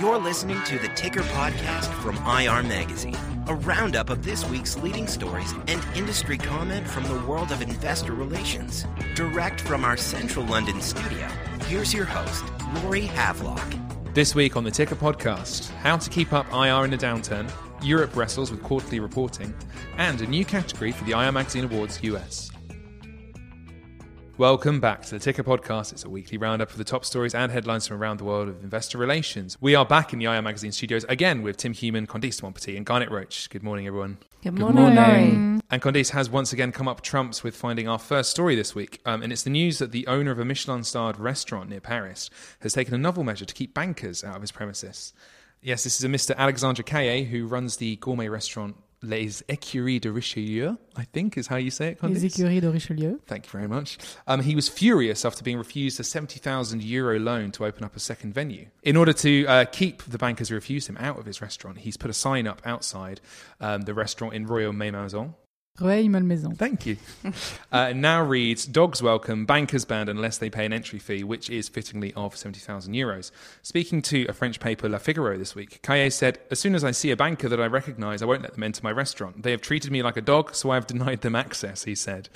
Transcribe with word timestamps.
You're 0.00 0.18
listening 0.18 0.62
to 0.64 0.78
the 0.78 0.90
Ticker 0.96 1.22
Podcast 1.22 1.92
from 2.02 2.16
IR 2.26 2.62
Magazine, 2.62 3.16
a 3.46 3.54
roundup 3.54 4.10
of 4.10 4.24
this 4.24 4.48
week's 4.48 4.76
leading 4.78 5.06
stories 5.06 5.52
and 5.68 5.84
industry 5.94 6.38
comment 6.38 6.86
from 6.88 7.04
the 7.04 7.20
world 7.26 7.52
of 7.52 7.62
investor 7.62 8.12
relations. 8.12 8.86
Direct 9.14 9.60
from 9.60 9.84
our 9.84 9.96
central 9.96 10.44
London 10.46 10.80
studio, 10.80 11.28
here's 11.66 11.92
your 11.92 12.04
host, 12.04 12.44
Laurie 12.76 13.02
Havelock. 13.02 13.74
This 14.14 14.34
week 14.34 14.56
on 14.56 14.64
the 14.64 14.70
Ticker 14.70 14.94
Podcast, 14.94 15.70
how 15.70 15.96
to 15.96 16.10
keep 16.10 16.32
up 16.32 16.46
IR 16.52 16.84
in 16.84 16.92
a 16.92 16.98
downturn, 16.98 17.50
Europe 17.82 18.14
wrestles 18.14 18.50
with 18.50 18.62
quarterly 18.62 19.00
reporting, 19.00 19.54
and 19.96 20.20
a 20.20 20.26
new 20.26 20.44
category 20.44 20.92
for 20.92 21.04
the 21.04 21.12
IR 21.12 21.32
Magazine 21.32 21.64
Awards 21.64 22.02
US. 22.02 22.51
Welcome 24.42 24.80
back 24.80 25.02
to 25.02 25.10
the 25.12 25.20
Ticker 25.20 25.44
Podcast. 25.44 25.92
It's 25.92 26.04
a 26.04 26.10
weekly 26.10 26.36
roundup 26.36 26.72
of 26.72 26.76
the 26.76 26.82
top 26.82 27.04
stories 27.04 27.32
and 27.32 27.52
headlines 27.52 27.86
from 27.86 28.02
around 28.02 28.16
the 28.16 28.24
world 28.24 28.48
of 28.48 28.60
investor 28.64 28.98
relations. 28.98 29.56
We 29.60 29.76
are 29.76 29.84
back 29.84 30.12
in 30.12 30.18
the 30.18 30.24
IR 30.24 30.42
Magazine 30.42 30.72
studios 30.72 31.04
again 31.04 31.42
with 31.42 31.58
Tim 31.58 31.72
Human, 31.72 32.08
Candice 32.08 32.40
Montpetit, 32.40 32.76
and 32.76 32.84
Garnet 32.84 33.08
Roach. 33.08 33.48
Good 33.50 33.62
morning, 33.62 33.86
everyone. 33.86 34.18
Good 34.42 34.58
morning. 34.58 34.96
morning. 34.96 35.62
And 35.70 35.80
Candice 35.80 36.10
has 36.10 36.28
once 36.28 36.52
again 36.52 36.72
come 36.72 36.88
up 36.88 37.02
trumps 37.02 37.44
with 37.44 37.54
finding 37.54 37.86
our 37.86 38.00
first 38.00 38.32
story 38.32 38.56
this 38.56 38.74
week. 38.74 39.00
Um, 39.06 39.22
and 39.22 39.32
it's 39.32 39.44
the 39.44 39.50
news 39.50 39.78
that 39.78 39.92
the 39.92 40.08
owner 40.08 40.32
of 40.32 40.40
a 40.40 40.44
Michelin 40.44 40.82
starred 40.82 41.20
restaurant 41.20 41.68
near 41.68 41.80
Paris 41.80 42.28
has 42.62 42.72
taken 42.72 42.94
a 42.94 42.98
novel 42.98 43.22
measure 43.22 43.44
to 43.44 43.54
keep 43.54 43.74
bankers 43.74 44.24
out 44.24 44.34
of 44.34 44.42
his 44.42 44.50
premises. 44.50 45.12
Yes, 45.60 45.84
this 45.84 45.98
is 45.98 46.02
a 46.02 46.08
Mr. 46.08 46.36
Alexandre 46.36 46.82
Caillet 46.82 47.28
who 47.28 47.46
runs 47.46 47.76
the 47.76 47.94
gourmet 47.94 48.26
restaurant 48.26 48.74
Les 49.02 49.42
Écuries 49.48 50.00
de 50.00 50.10
Richelieu, 50.10 50.76
I 50.96 51.04
think 51.12 51.36
is 51.36 51.48
how 51.48 51.56
you 51.56 51.70
say 51.70 51.92
it. 51.92 51.98
Candice? 51.98 52.22
Les 52.22 52.28
Écuries 52.28 52.60
de 52.60 52.70
Richelieu. 52.70 53.20
Thank 53.26 53.46
you 53.46 53.50
very 53.50 53.66
much. 53.66 53.98
Um, 54.26 54.40
he 54.40 54.54
was 54.54 54.68
furious 54.68 55.24
after 55.24 55.42
being 55.42 55.58
refused 55.58 55.98
a 55.98 56.04
70,000 56.04 56.82
euro 56.82 57.18
loan 57.18 57.50
to 57.52 57.64
open 57.64 57.84
up 57.84 57.96
a 57.96 58.00
second 58.00 58.32
venue. 58.32 58.66
In 58.82 58.96
order 58.96 59.12
to 59.12 59.46
uh, 59.46 59.64
keep 59.64 60.04
the 60.04 60.18
bankers 60.18 60.50
who 60.50 60.54
refused 60.54 60.88
him 60.88 60.96
out 60.98 61.18
of 61.18 61.26
his 61.26 61.42
restaurant, 61.42 61.78
he's 61.78 61.96
put 61.96 62.10
a 62.10 62.14
sign 62.14 62.46
up 62.46 62.62
outside 62.64 63.20
um, 63.60 63.82
the 63.82 63.94
restaurant 63.94 64.34
in 64.34 64.46
Royal 64.46 64.72
Malmaison 64.72 65.34
Malmaison. 65.80 66.54
Thank 66.54 66.86
you. 66.86 66.96
uh, 67.72 67.92
now 67.94 68.22
reads 68.22 68.66
Dogs 68.66 69.02
welcome, 69.02 69.46
bankers 69.46 69.84
banned 69.84 70.08
unless 70.08 70.38
they 70.38 70.50
pay 70.50 70.66
an 70.66 70.72
entry 70.72 70.98
fee, 70.98 71.24
which 71.24 71.48
is 71.48 71.68
fittingly 71.68 72.12
of 72.14 72.36
70,000 72.36 72.92
euros. 72.92 73.30
Speaking 73.62 74.02
to 74.02 74.26
a 74.28 74.32
French 74.32 74.60
paper, 74.60 74.88
La 74.88 74.98
Figaro, 74.98 75.38
this 75.38 75.54
week, 75.54 75.80
Caillet 75.82 76.12
said, 76.12 76.38
As 76.50 76.60
soon 76.60 76.74
as 76.74 76.84
I 76.84 76.90
see 76.90 77.10
a 77.10 77.16
banker 77.16 77.48
that 77.48 77.60
I 77.60 77.66
recognise, 77.66 78.22
I 78.22 78.26
won't 78.26 78.42
let 78.42 78.52
them 78.52 78.62
enter 78.62 78.82
my 78.82 78.92
restaurant. 78.92 79.42
They 79.42 79.50
have 79.50 79.62
treated 79.62 79.90
me 79.90 80.02
like 80.02 80.16
a 80.16 80.20
dog, 80.22 80.54
so 80.54 80.70
I 80.70 80.74
have 80.74 80.86
denied 80.86 81.22
them 81.22 81.34
access, 81.34 81.84
he 81.84 81.94
said. 81.94 82.28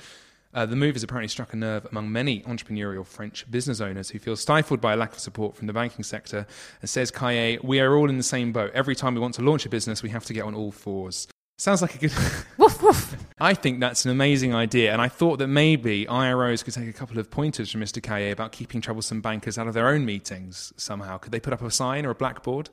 Uh, 0.53 0.65
the 0.65 0.75
move 0.75 0.95
has 0.95 1.03
apparently 1.03 1.27
struck 1.27 1.53
a 1.53 1.57
nerve 1.57 1.85
among 1.91 2.11
many 2.11 2.41
entrepreneurial 2.41 3.05
French 3.05 3.49
business 3.51 3.79
owners 3.79 4.09
who 4.09 4.17
feel 4.17 4.35
stifled 4.35 4.81
by 4.81 4.93
a 4.93 4.97
lack 4.97 5.13
of 5.13 5.19
support 5.19 5.55
from 5.55 5.67
the 5.67 5.73
banking 5.73 6.03
sector. 6.03 6.47
And 6.81 6.89
says 6.89 7.11
Caillet, 7.11 7.63
We 7.63 7.79
are 7.81 7.95
all 7.95 8.09
in 8.09 8.17
the 8.17 8.23
same 8.23 8.51
boat. 8.51 8.71
Every 8.73 8.95
time 8.95 9.13
we 9.13 9.21
want 9.21 9.35
to 9.35 9.43
launch 9.43 9.65
a 9.67 9.69
business, 9.69 10.01
we 10.01 10.09
have 10.09 10.25
to 10.25 10.33
get 10.33 10.43
on 10.43 10.55
all 10.55 10.71
fours. 10.71 11.27
Sounds 11.59 11.81
like 11.81 11.95
a 11.95 11.97
good. 11.99 12.13
woof, 12.57 12.81
woof. 12.81 13.15
I 13.39 13.53
think 13.53 13.79
that's 13.79 14.03
an 14.03 14.11
amazing 14.11 14.55
idea, 14.55 14.91
and 14.91 15.01
I 15.01 15.09
thought 15.09 15.37
that 15.37 15.47
maybe 15.47 16.07
IROs 16.07 16.63
could 16.63 16.73
take 16.73 16.89
a 16.89 16.93
couple 16.93 17.19
of 17.19 17.29
pointers 17.29 17.71
from 17.71 17.81
Mr. 17.81 18.01
Caillet 18.01 18.31
about 18.31 18.51
keeping 18.51 18.81
troublesome 18.81 19.21
bankers 19.21 19.59
out 19.59 19.67
of 19.67 19.75
their 19.75 19.87
own 19.87 20.05
meetings 20.05 20.73
somehow. 20.75 21.19
Could 21.19 21.31
they 21.31 21.39
put 21.39 21.53
up 21.53 21.61
a 21.61 21.69
sign 21.69 22.05
or 22.05 22.11
a 22.11 22.15
blackboard? 22.15 22.71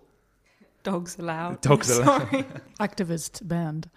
Dogs 0.82 1.18
allowed. 1.18 1.60
Dogs 1.60 1.90
allowed. 1.98 2.28
Activist 2.80 3.46
banned. 3.46 3.90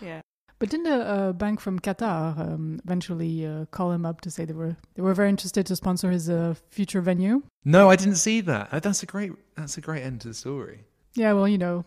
yeah. 0.00 0.20
But 0.60 0.70
didn't 0.70 0.86
a, 0.86 1.28
a, 1.28 1.32
bank 1.32 1.60
from 1.60 1.80
Qatar 1.80 2.38
um, 2.38 2.80
eventually 2.84 3.44
uh, 3.44 3.64
call 3.66 3.90
him 3.90 4.06
up 4.06 4.20
to 4.22 4.30
say 4.30 4.44
they 4.44 4.52
were 4.52 4.76
they 4.94 5.02
were 5.02 5.12
very 5.12 5.28
interested 5.28 5.66
to 5.66 5.76
sponsor 5.76 6.10
his 6.10 6.30
uh, 6.30 6.54
future 6.70 7.00
venue? 7.00 7.42
No, 7.64 7.90
I 7.90 7.96
didn't 7.96 8.16
see 8.16 8.40
that. 8.42 8.68
Uh, 8.72 8.78
that's 8.78 9.02
a 9.02 9.06
great 9.06 9.32
that's 9.56 9.76
a 9.76 9.80
great 9.80 10.02
end 10.02 10.20
to 10.22 10.28
the 10.28 10.34
story. 10.34 10.84
Yeah, 11.14 11.32
well, 11.32 11.48
you 11.48 11.58
know, 11.58 11.84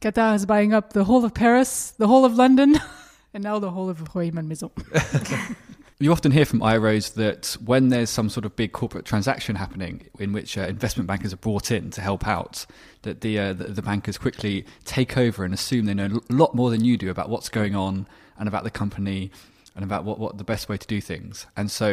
Qatar 0.00 0.34
is 0.36 0.46
buying 0.46 0.72
up 0.72 0.92
the 0.92 1.04
whole 1.04 1.24
of 1.24 1.34
Paris, 1.34 1.90
the 1.98 2.06
whole 2.06 2.24
of 2.24 2.36
London, 2.36 2.80
and 3.34 3.42
now 3.42 3.58
the 3.58 3.70
whole 3.70 3.88
of 3.88 3.98
Rueil 4.14 4.32
Malmaison. 4.32 4.70
You 6.00 6.12
often 6.12 6.30
hear 6.30 6.44
from 6.44 6.60
IROs 6.60 7.14
that 7.14 7.56
when 7.64 7.88
there's 7.88 8.08
some 8.08 8.30
sort 8.30 8.46
of 8.46 8.54
big 8.54 8.70
corporate 8.70 9.04
transaction 9.04 9.56
happening 9.56 10.06
in 10.20 10.32
which 10.32 10.56
uh, 10.56 10.60
investment 10.60 11.08
bankers 11.08 11.32
are 11.32 11.38
brought 11.38 11.72
in 11.72 11.90
to 11.90 12.00
help 12.00 12.24
out, 12.24 12.66
that 13.02 13.20
the, 13.20 13.36
uh, 13.36 13.52
the, 13.52 13.64
the 13.64 13.82
bankers 13.82 14.16
quickly 14.16 14.64
take 14.84 15.18
over 15.18 15.44
and 15.44 15.52
assume 15.52 15.86
they 15.86 15.94
know 15.94 16.20
a 16.30 16.32
lot 16.32 16.54
more 16.54 16.70
than 16.70 16.84
you 16.84 16.96
do 16.96 17.10
about 17.10 17.28
what's 17.28 17.48
going 17.48 17.74
on 17.74 18.06
and 18.38 18.46
about 18.46 18.62
the 18.62 18.70
company 18.70 19.32
and 19.78 19.84
about 19.84 20.04
what, 20.04 20.18
what 20.18 20.38
the 20.38 20.44
best 20.44 20.68
way 20.68 20.76
to 20.76 20.86
do 20.88 21.00
things. 21.00 21.46
And 21.56 21.70
so 21.70 21.88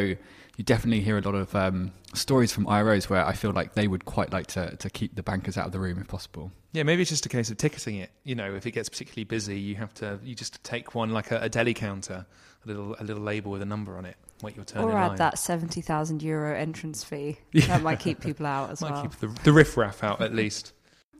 you 0.56 0.64
definitely 0.64 1.02
hear 1.02 1.16
a 1.16 1.20
lot 1.20 1.36
of 1.36 1.54
um, 1.54 1.92
stories 2.14 2.50
from 2.50 2.66
IROs 2.66 3.08
where 3.08 3.24
I 3.24 3.32
feel 3.32 3.52
like 3.52 3.74
they 3.74 3.86
would 3.86 4.06
quite 4.06 4.32
like 4.32 4.48
to, 4.48 4.74
to 4.74 4.90
keep 4.90 5.14
the 5.14 5.22
bankers 5.22 5.56
out 5.56 5.66
of 5.66 5.72
the 5.72 5.78
room 5.78 5.98
if 6.00 6.08
possible. 6.08 6.50
Yeah, 6.72 6.82
maybe 6.82 7.02
it's 7.02 7.10
just 7.10 7.24
a 7.26 7.28
case 7.28 7.48
of 7.48 7.58
ticketing 7.58 7.98
it. 7.98 8.10
You 8.24 8.34
know, 8.34 8.56
if 8.56 8.66
it 8.66 8.72
gets 8.72 8.88
particularly 8.88 9.22
busy, 9.22 9.56
you 9.56 9.76
have 9.76 9.94
to 9.94 10.18
you 10.24 10.34
just 10.34 10.62
take 10.64 10.96
one 10.96 11.10
like 11.10 11.30
a, 11.30 11.38
a 11.42 11.48
deli 11.48 11.74
counter, 11.74 12.26
a 12.64 12.68
little 12.68 12.96
a 12.98 13.04
little 13.04 13.22
label 13.22 13.52
with 13.52 13.62
a 13.62 13.66
number 13.66 13.96
on 13.96 14.04
it. 14.04 14.16
Wait 14.42 14.56
your 14.56 14.64
turn. 14.64 14.82
Or 14.82 14.92
add 14.92 15.08
line. 15.08 15.16
that 15.18 15.38
seventy 15.38 15.80
thousand 15.80 16.22
euro 16.22 16.58
entrance 16.58 17.04
fee. 17.04 17.38
Yeah. 17.52 17.66
That 17.68 17.82
might 17.82 18.00
keep 18.00 18.20
people 18.20 18.46
out 18.46 18.70
as 18.70 18.80
might 18.80 18.90
well. 18.90 19.02
Keep 19.02 19.12
the, 19.20 19.28
the 19.44 19.52
riffraff 19.52 20.02
out 20.02 20.20
at 20.20 20.34
least. 20.34 20.72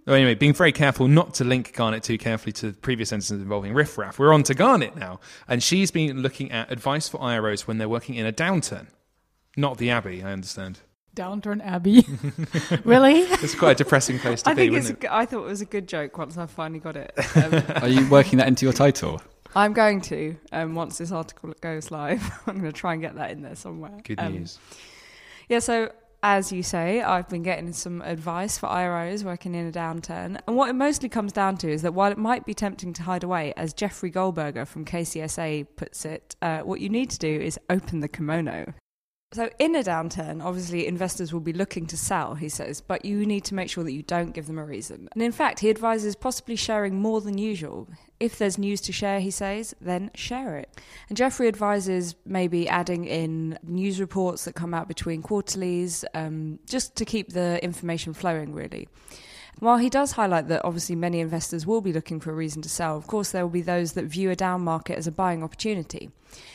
Oh, 0.09 0.15
anyway, 0.15 0.37
being 0.37 0.55
very 0.55 0.71
careful 0.71 1.09
not 1.09 1.35
to 1.35 1.45
link 1.45 1.75
Garnet 1.75 2.05
too 2.05 2.17
carefully 2.17 2.53
to 2.53 2.71
the 2.71 2.79
previous 2.79 3.09
sentences 3.09 3.43
involving 3.43 3.75
riffraff. 3.75 4.19
We're 4.21 4.33
on 4.33 4.45
to 4.45 4.55
Garnet 4.55 4.97
now, 4.97 5.19
and 5.49 5.61
she's 5.61 5.91
been 5.91 6.23
looking 6.23 6.53
at 6.53 6.71
advice 6.71 7.09
for 7.09 7.19
IROs 7.19 7.63
when 7.63 7.79
they're 7.79 7.89
working 7.89 8.15
in 8.15 8.25
a 8.25 8.33
downturn. 8.33 8.87
Not 9.57 9.79
the 9.79 9.91
Abbey, 9.91 10.23
I 10.23 10.33
understand. 10.33 10.81
Downturn 11.17 11.65
Abbey. 11.65 12.07
really? 12.85 13.23
It's 13.23 13.55
quite 13.55 13.73
a 13.73 13.75
depressing 13.75 14.19
place 14.19 14.43
to 14.43 14.51
I 14.51 14.55
be. 14.55 14.69
Think 14.69 14.77
it's 14.77 14.91
it? 14.91 15.05
a, 15.05 15.15
I 15.15 15.27
thought 15.27 15.45
it 15.45 15.49
was 15.49 15.63
a 15.63 15.67
good 15.67 15.89
joke 15.89 16.19
once 16.19 16.37
I 16.37 16.47
finally 16.47 16.79
got 16.79 16.97
it. 16.97 17.13
Um, 17.37 17.63
Are 17.83 17.89
you 17.89 18.09
working 18.09 18.39
that 18.39 18.49
into 18.49 18.65
your 18.65 18.73
title? 18.73 19.21
I'm 19.55 19.73
going 19.73 20.01
to 20.03 20.37
um, 20.53 20.75
once 20.75 20.99
this 20.99 21.13
article 21.13 21.53
goes 21.61 21.91
live. 21.91 22.23
I'm 22.47 22.61
going 22.61 22.71
to 22.71 22.79
try 22.79 22.93
and 22.93 23.03
get 23.03 23.17
that 23.17 23.31
in 23.31 23.43
there 23.43 23.57
somewhere. 23.57 23.99
Good 24.05 24.21
um, 24.21 24.35
news. 24.35 24.59
Yeah, 25.49 25.61
so 25.61 25.91
as 26.29 26.51
you 26.51 26.61
say, 26.61 27.03
I've 27.03 27.29
been 27.29 27.45
getting 27.45 27.73
some 27.73 28.03
advice 28.03 28.59
for 28.59 28.67
IROs 28.67 29.23
working 29.23 29.55
in 29.55 29.65
a 29.65 29.71
downturn. 29.71 30.41
And 30.49 30.57
what 30.57 30.69
it 30.69 30.73
mostly 30.73 31.09
comes 31.09 31.33
down 31.33 31.57
to 31.59 31.71
is 31.71 31.83
that 31.83 31.95
while 31.95 32.11
it 32.11 32.19
might 32.19 32.45
be 32.45 32.53
tempting 32.53 32.93
to 32.95 33.05
hide 33.05 33.23
away, 33.23 33.55
as 33.57 33.73
Jeffrey 33.73 34.11
Goldberger 34.11 34.67
from 34.67 34.85
KCSA 34.85 35.69
puts 35.77 36.05
it, 36.05 36.35
uh, 36.43 36.63
what 36.63 36.81
you 36.81 36.89
need 36.89 37.11
to 37.11 37.19
do 37.19 37.31
is 37.31 37.61
open 37.71 38.01
the 38.01 38.09
kimono. 38.09 38.75
So, 39.33 39.51
in 39.59 39.75
a 39.75 39.83
downturn, 39.83 40.43
obviously 40.43 40.87
investors 40.87 41.33
will 41.33 41.41
be 41.41 41.53
looking 41.53 41.87
to 41.87 41.97
sell, 41.97 42.37
he 42.37 42.49
says, 42.49 42.81
but 42.81 43.05
you 43.05 43.27
need 43.27 43.45
to 43.47 43.57
make 43.57 43.69
sure 43.69 43.83
that 43.83 43.93
you 43.93 44.03
don't 44.03 44.33
give 44.33 44.47
them 44.47 44.57
a 44.57 44.65
reason. 44.65 45.09
And 45.15 45.23
in 45.23 45.33
fact, 45.33 45.59
he 45.59 45.69
advises 45.69 46.15
possibly 46.15 46.55
sharing 46.55 47.01
more 47.01 47.21
than 47.21 47.37
usual. 47.37 47.89
If 48.21 48.39
there's 48.39 48.57
news 48.57 48.81
to 48.83 48.93
share, 48.93 49.19
he 49.19 49.33
says, 49.33 49.75
then 49.81 50.13
share 50.15 50.59
it. 50.59 50.81
And 51.09 51.19
Jeffrey 51.19 51.49
advises 51.49 52.15
maybe 52.25 52.69
adding 52.69 53.05
in 53.05 53.59
news 53.65 53.99
reports 53.99 54.45
that 54.45 54.55
come 54.55 54.73
out 54.73 54.87
between 54.87 55.23
quarterlies, 55.23 56.05
um, 56.15 56.61
just 56.65 56.95
to 56.95 57.05
keep 57.05 57.33
the 57.33 57.63
information 57.65 58.15
flowing, 58.15 58.55
really. 58.55 58.89
While 59.59 59.79
he 59.79 59.89
does 59.89 60.13
highlight 60.13 60.49
that 60.49 60.67
obviously 60.67 60.97
many 60.97 61.19
investors 61.19 61.67
will 61.67 61.81
be 61.81 61.93
looking 61.93 62.21
for 62.21 62.31
a 62.31 62.35
reason 62.35 62.61
to 62.61 62.69
sell, 62.69 62.95
of 62.95 63.07
course 63.07 63.31
there 63.31 63.43
will 63.43 63.51
be 63.51 63.63
those 63.63 63.95
that 63.95 64.05
view 64.05 64.31
a 64.31 64.37
down 64.37 64.61
market 64.61 64.99
as 64.99 65.07
a 65.07 65.13
buying 65.13 65.43
opportunity. 65.43 66.11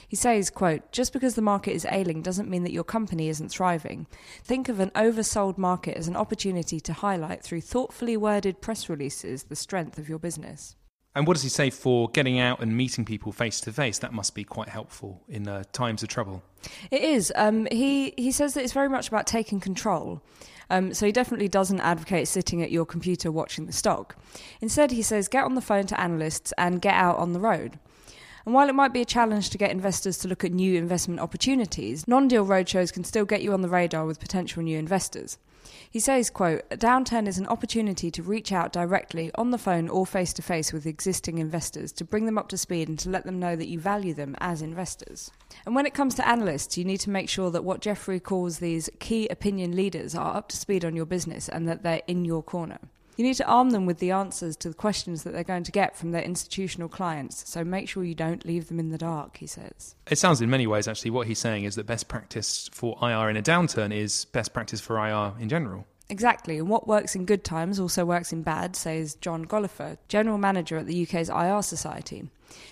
He 0.08 0.16
says, 0.16 0.52
quote, 0.52 0.92
just 0.92 1.12
because 1.12 1.34
the 1.34 1.42
market 1.42 1.74
is 1.74 1.88
ailing 1.90 2.22
doesn't 2.22 2.50
mean 2.50 2.62
that 2.64 2.74
your 2.74 2.84
company 2.84 3.28
isn't 3.30 3.50
thriving. 3.50 4.06
Think 4.44 4.70
of 4.70 4.80
an 4.80 4.92
oversold 4.92 5.58
market 5.58 5.98
as 5.98 6.08
an 6.08 6.16
opportunity 6.16 6.80
to 6.82 6.94
highlight 6.94 7.42
through 7.42 7.62
thoughtfully 7.62 8.18
worded 8.18 8.62
press 8.62 8.88
releases 8.88 9.44
the 9.44 9.56
strength 9.56 9.98
of 9.98 10.08
your 10.08 10.20
business. 10.20 10.76
And 11.14 11.28
what 11.28 11.34
does 11.34 11.44
he 11.44 11.50
say 11.50 11.70
for 11.70 12.10
getting 12.10 12.40
out 12.40 12.62
and 12.62 12.76
meeting 12.76 13.04
people 13.04 13.32
face 13.32 13.60
to 13.62 13.74
face? 13.74 14.00
That 14.00 14.14
must 14.14 14.34
be 14.34 14.44
quite 14.44 14.70
helpful 14.70 15.22
in 15.28 15.48
uh, 15.48 15.64
times 15.74 16.04
of 16.04 16.10
trouble. 16.10 16.42
It 16.90 17.02
is. 17.02 17.34
Um, 17.36 17.68
he 17.72 18.14
he 18.18 18.32
says 18.32 18.54
that 18.54 18.64
it's 18.64 18.74
very 18.74 18.88
much 18.88 19.10
about 19.10 19.28
taking 19.28 19.60
control. 19.60 20.22
Um, 20.70 20.94
so 20.94 21.06
he 21.06 21.12
definitely 21.12 21.50
doesn't 21.50 21.82
advocate 21.82 22.30
sitting 22.30 22.64
at 22.64 22.72
your 22.72 22.86
computer 22.86 23.30
watching 23.30 23.66
the 23.66 23.74
stock. 23.74 24.16
Instead, 24.62 24.92
he 24.92 25.02
says 25.02 25.28
get 25.28 25.44
on 25.44 25.56
the 25.56 25.62
phone 25.62 25.86
to 25.88 26.00
analysts 26.00 26.54
and 26.58 26.82
get 26.82 26.94
out 26.94 27.18
on 27.18 27.34
the 27.34 27.42
road. 27.42 27.78
And 28.46 28.54
while 28.54 28.70
it 28.70 28.76
might 28.76 28.94
be 28.94 29.02
a 29.02 29.06
challenge 29.06 29.50
to 29.52 29.58
get 29.58 29.72
investors 29.72 30.18
to 30.20 30.28
look 30.28 30.44
at 30.44 30.52
new 30.52 30.78
investment 30.78 31.20
opportunities, 31.20 32.08
non-deal 32.08 32.46
roadshows 32.46 32.92
can 32.92 33.04
still 33.04 33.26
get 33.26 33.42
you 33.42 33.54
on 33.54 33.62
the 33.62 33.70
radar 33.70 34.06
with 34.06 34.20
potential 34.20 34.64
new 34.64 34.78
investors. 34.78 35.38
He 35.90 36.00
says, 36.00 36.30
quote, 36.30 36.64
a 36.72 36.78
downturn 36.78 37.28
is 37.28 37.38
an 37.38 37.48
opportunity 37.48 38.10
to 38.12 38.24
reach 38.24 38.52
out 38.52 38.72
directly 38.72 39.30
on 39.36 39.52
the 39.52 39.58
phone 39.58 39.90
or 39.90 40.06
face 40.06 40.34
to 40.34 40.42
face 40.42 40.72
with 40.72 40.86
existing 40.86 41.38
investors 41.38 41.92
to 41.94 42.06
bring 42.06 42.26
them 42.26 42.38
up 42.38 42.48
to 42.50 42.58
speed 42.58 42.88
and 42.88 42.98
to 43.00 43.10
let 43.10 43.26
them 43.26 43.40
know 43.40 43.56
that 43.56 43.68
you 43.68 43.80
value 43.80 44.14
them 44.14 44.36
as 44.40 44.62
investors. 44.62 45.32
And 45.66 45.76
when 45.76 45.86
it 45.86 45.94
comes 45.94 46.16
to 46.16 46.28
analysts, 46.28 46.78
you 46.78 46.86
need 46.86 47.02
to 47.02 47.10
make 47.10 47.30
sure 47.30 47.52
that 47.52 47.64
what 47.64 47.82
Jeffrey 47.82 48.20
calls 48.20 48.60
these 48.60 48.90
key 49.00 49.28
opinion 49.28 49.76
leaders 49.76 50.16
are 50.16 50.36
up 50.36 50.48
to 50.50 50.58
speed 50.58 50.86
on 50.86 50.96
your 50.96 51.06
business 51.06 51.50
and 51.50 51.68
that 51.68 51.84
they're 51.84 52.02
in 52.08 52.26
your 52.26 52.42
corner. 52.42 52.80
You 53.22 53.28
need 53.28 53.36
to 53.36 53.46
arm 53.46 53.70
them 53.70 53.86
with 53.86 54.00
the 54.00 54.10
answers 54.10 54.56
to 54.56 54.70
the 54.70 54.74
questions 54.74 55.22
that 55.22 55.32
they're 55.32 55.44
going 55.44 55.62
to 55.66 55.72
get 55.72 55.96
from 55.96 56.10
their 56.10 56.24
institutional 56.24 56.90
clients, 56.90 57.48
so 57.48 57.64
make 57.64 57.88
sure 57.88 58.04
you 58.04 58.16
don't 58.16 58.44
leave 58.48 58.68
them 58.68 58.80
in 58.80 58.90
the 58.90 58.98
dark, 58.98 59.38
he 59.38 59.46
says. 59.46 59.94
It 60.10 60.18
sounds 60.18 60.42
in 60.42 60.50
many 60.50 60.66
ways, 60.66 60.88
actually, 60.88 61.12
what 61.12 61.28
he's 61.28 61.38
saying 61.38 61.66
is 61.66 61.76
that 61.76 61.86
best 61.86 62.08
practice 62.08 62.68
for 62.74 62.98
IR 63.00 63.30
in 63.30 63.38
a 63.38 63.44
downturn 63.44 63.96
is 63.96 64.26
best 64.26 64.54
practice 64.54 64.82
for 64.82 64.98
IR 64.98 65.34
in 65.40 65.50
general. 65.50 65.86
Exactly, 66.12 66.58
and 66.58 66.68
what 66.68 66.90
works 66.90 67.16
in 67.16 67.24
good 67.24 67.46
times 67.46 67.80
also 67.80 68.04
works 68.04 68.34
in 68.34 68.44
bad, 68.44 68.76
says 68.76 69.16
John 69.16 69.46
Gollifer, 69.46 69.98
General 70.10 70.38
Manager 70.38 70.78
at 70.78 70.86
the 70.86 71.04
UK's 71.04 71.30
IR 71.30 71.62
Society. 71.62 72.30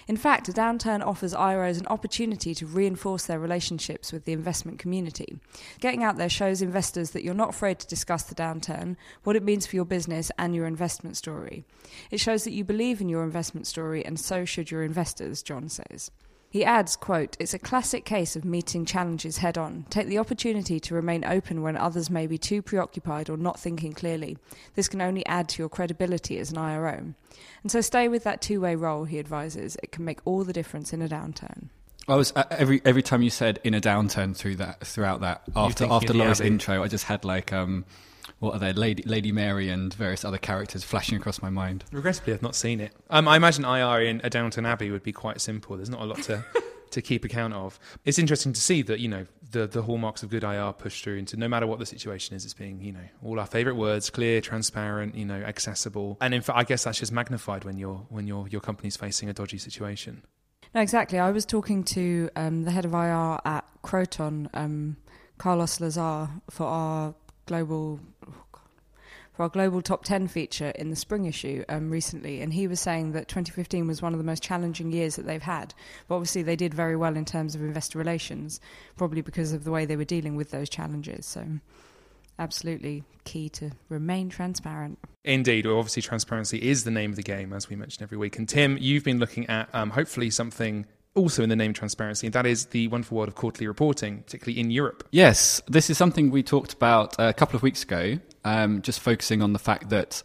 In 0.10 0.18
fact, 0.18 0.50
a 0.50 0.52
downturn 0.52 1.02
offers 1.02 1.34
IROs 1.34 1.80
an 1.80 1.88
opportunity 1.88 2.54
to 2.54 2.66
reinforce 2.66 3.28
their 3.28 3.40
relationships 3.40 4.12
with 4.12 4.26
the 4.26 4.34
investment 4.34 4.78
community. 4.78 5.40
Getting 5.80 6.04
out 6.04 6.18
there 6.18 6.28
shows 6.28 6.62
investors 6.62 7.12
that 7.12 7.24
you're 7.24 7.34
not 7.34 7.52
afraid 7.52 7.80
to 7.80 7.88
discuss 7.88 8.24
the 8.24 8.36
downturn, 8.36 8.98
what 9.24 9.38
it 9.38 9.44
means 9.44 9.66
for 9.66 9.78
your 9.78 9.86
business 9.86 10.34
and 10.38 10.54
your 10.54 10.68
investment 10.68 11.16
story. 11.16 11.64
It 12.12 12.20
shows 12.20 12.44
that 12.44 12.52
you 12.52 12.66
believe 12.66 13.00
in 13.00 13.08
your 13.08 13.24
investment 13.24 13.68
story, 13.68 14.06
and 14.06 14.20
so 14.20 14.44
should 14.44 14.70
your 14.70 14.84
investors, 14.84 15.42
John 15.42 15.70
says. 15.70 16.12
He 16.50 16.66
adds, 16.66 16.96
quote, 16.96 17.38
It's 17.40 17.54
a 17.54 17.60
classic 17.60 18.06
case 18.06 18.36
of 18.36 18.44
meeting 18.44 18.84
challenges 18.84 19.38
head 19.38 19.58
on. 19.58 19.86
Take 19.90 20.08
the 20.08 20.18
opportunity 20.18 20.80
to 20.80 20.96
remain 20.96 21.24
open 21.24 21.62
when 21.62 21.78
others 21.78 22.10
may 22.10 22.26
be 22.26 22.40
too 22.40 22.64
preoccupied 22.64 23.30
or 23.30 23.38
not 23.38 23.60
thinking 23.60 23.94
clearly. 23.94 24.38
This 24.74 24.90
can 24.90 25.02
only 25.02 25.26
add 25.28 25.48
to 25.50 25.62
your 25.62 25.70
credibility 25.70 26.40
as 26.40 26.52
an 26.52 26.58
IRO. 26.58 27.14
And 27.62 27.72
so 27.72 27.82
stay 27.82 28.08
with 28.08 28.24
that 28.24 28.42
two 28.42 28.62
way 28.62 28.76
role, 28.76 29.06
he 29.06 29.20
advises. 29.20 29.78
It 29.84 29.92
can 29.92 30.06
make 30.06 30.20
all 30.26 30.44
the 30.44 30.54
difference 30.54 30.92
in 30.92 31.04
a 31.04 31.08
downturn. 31.08 31.70
I 32.08 32.16
was 32.16 32.34
uh, 32.36 32.44
every 32.50 32.82
every 32.84 33.04
time 33.04 33.22
you 33.22 33.30
said 33.30 33.60
in 33.64 33.76
a 33.76 33.82
downturn 33.82 34.36
through 34.36 34.56
that 34.56 34.86
throughout 34.86 35.22
that 35.22 35.44
after 35.56 35.86
after 35.88 36.14
of 36.14 36.16
Laura's 36.16 36.42
intro, 36.42 36.82
I 36.82 36.88
just 36.88 37.06
had 37.06 37.24
like 37.24 37.54
um, 37.54 37.86
what 38.40 38.54
are 38.54 38.60
they, 38.60 38.74
Lady 38.74 39.04
Lady 39.04 39.32
Mary 39.32 39.70
and 39.70 39.94
various 39.94 40.24
other 40.24 40.38
characters 40.38 40.84
flashing 40.84 41.18
across 41.18 41.42
my 41.42 41.50
mind. 41.50 41.84
Regrettably, 41.92 42.34
I've 42.34 42.42
not 42.42 42.56
seen 42.56 42.80
it. 42.80 42.94
Um, 43.10 43.28
I 43.28 43.36
imagine 43.36 43.66
IR 43.66 44.02
in 44.02 44.22
a 44.24 44.30
Downton 44.30 44.66
Abbey 44.66 44.92
would 44.92 45.04
be 45.04 45.12
quite 45.12 45.42
simple. 45.42 45.76
There's 45.76 45.90
not 45.90 46.02
a 46.02 46.06
lot 46.06 46.22
to, 46.24 46.46
to 46.92 47.02
keep 47.02 47.26
account 47.26 47.54
of. 47.54 47.80
It's 48.06 48.20
interesting 48.20 48.54
to 48.54 48.62
see 48.62 48.82
that, 48.84 49.00
you 49.00 49.08
know, 49.08 49.26
the, 49.52 49.68
the 49.68 49.82
hallmarks 49.82 50.24
of 50.24 50.30
good 50.30 50.44
IR 50.44 50.74
push 50.74 51.02
through 51.02 51.18
into 51.18 51.38
no 51.38 51.48
matter 51.48 51.66
what 51.66 51.80
the 51.80 51.86
situation 51.86 52.36
is, 52.36 52.46
it's 52.46 52.54
being, 52.54 52.82
you 52.82 52.92
know, 52.92 53.08
all 53.24 53.40
our 53.40 53.46
favourite 53.46 53.78
words, 53.78 54.10
clear, 54.10 54.42
transparent, 54.42 55.16
you 55.16 55.26
know, 55.26 55.42
accessible. 55.42 56.18
And 56.22 56.34
in 56.34 56.42
fact, 56.42 56.58
I 56.58 56.64
guess 56.64 56.84
that's 56.84 57.00
just 57.00 57.12
magnified 57.12 57.64
when, 57.64 57.78
you're, 57.78 58.06
when 58.10 58.28
your 58.28 58.48
your 58.48 58.62
company's 58.62 58.96
facing 58.96 59.30
a 59.30 59.34
dodgy 59.34 59.58
situation. 59.58 60.24
No, 60.74 60.82
exactly. 60.82 61.18
I 61.18 61.32
was 61.32 61.46
talking 61.46 61.84
to 61.86 62.30
um, 62.36 62.64
the 62.64 62.72
head 62.72 62.86
of 62.86 62.94
IR 62.94 63.40
at 63.44 63.66
Kroton, 63.84 64.50
um, 64.54 64.98
Carlos 65.40 65.80
Lazar, 65.80 66.30
for 66.50 66.68
our 66.68 67.16
global 67.50 68.00
oh 68.28 68.34
for 69.34 69.44
our 69.44 69.50
global 69.50 69.82
top 69.82 70.04
ten 70.04 70.28
feature 70.28 70.70
in 70.72 70.90
the 70.90 70.96
spring 70.96 71.26
issue 71.26 71.64
um, 71.70 71.90
recently, 71.90 72.42
and 72.42 72.54
he 72.54 72.68
was 72.68 72.80
saying 72.80 73.14
that 73.14 73.30
2015 73.30 73.88
was 73.88 74.02
one 74.02 74.14
of 74.14 74.18
the 74.18 74.24
most 74.26 74.44
challenging 74.44 74.92
years 74.92 75.16
that 75.16 75.26
they've 75.26 75.42
had. 75.42 75.74
But 76.08 76.16
obviously, 76.16 76.44
they 76.44 76.58
did 76.58 76.74
very 76.74 76.98
well 76.98 77.16
in 77.16 77.24
terms 77.24 77.56
of 77.56 77.62
investor 77.62 77.98
relations, 77.98 78.60
probably 78.98 79.22
because 79.22 79.54
of 79.54 79.64
the 79.64 79.72
way 79.72 79.86
they 79.86 79.96
were 79.96 80.04
dealing 80.04 80.36
with 80.36 80.52
those 80.52 80.70
challenges. 80.70 81.26
So, 81.26 81.46
absolutely 82.38 83.06
key 83.24 83.48
to 83.50 83.72
remain 83.88 84.28
transparent. 84.28 85.00
Indeed, 85.24 85.66
well, 85.66 85.78
obviously, 85.78 86.02
transparency 86.02 86.58
is 86.58 86.84
the 86.84 86.92
name 86.92 87.12
of 87.12 87.16
the 87.16 87.24
game, 87.24 87.54
as 87.54 87.70
we 87.70 87.78
mention 87.78 88.04
every 88.04 88.18
week. 88.18 88.38
And 88.38 88.48
Tim, 88.48 88.78
you've 88.78 89.06
been 89.06 89.20
looking 89.20 89.50
at 89.50 89.70
um, 89.74 89.92
hopefully 89.92 90.30
something 90.32 90.86
also 91.16 91.44
in 91.44 91.50
the 91.50 91.56
name 91.56 91.74
transparency, 91.74 92.28
and 92.28 92.34
that 92.34 92.46
is 92.46 92.68
the 92.68 92.88
wonderful 92.88 93.18
world 93.18 93.30
of 93.30 93.36
quarterly 93.36 93.68
reporting, 93.68 94.24
particularly 94.24 94.60
in 94.60 94.72
Europe. 94.72 95.08
Yes, 95.12 95.62
this 95.68 95.90
is 95.90 95.98
something 95.98 96.32
we 96.32 96.44
talked 96.44 96.74
about 96.74 97.16
a 97.20 97.34
couple 97.34 97.56
of 97.56 97.64
weeks 97.64 97.84
ago, 97.84 98.20
um, 98.46 98.82
just 98.82 99.00
focusing 99.00 99.42
on 99.42 99.54
the 99.54 99.60
fact 99.60 99.90
that 99.90 100.22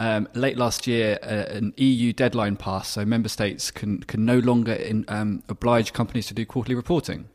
um, 0.00 0.28
late 0.34 0.56
last 0.56 0.86
year 0.86 1.18
uh, 1.22 1.56
an 1.56 1.74
EU 1.76 2.12
deadline 2.12 2.56
passed, 2.56 2.92
so 2.92 3.04
member 3.04 3.28
states 3.28 3.70
can, 3.70 4.00
can 4.00 4.24
no 4.24 4.38
longer 4.38 4.72
in, 4.72 5.04
um, 5.08 5.42
oblige 5.48 5.92
companies 5.92 6.26
to 6.26 6.34
do 6.34 6.46
quarterly 6.46 6.74
reporting. 6.74 7.28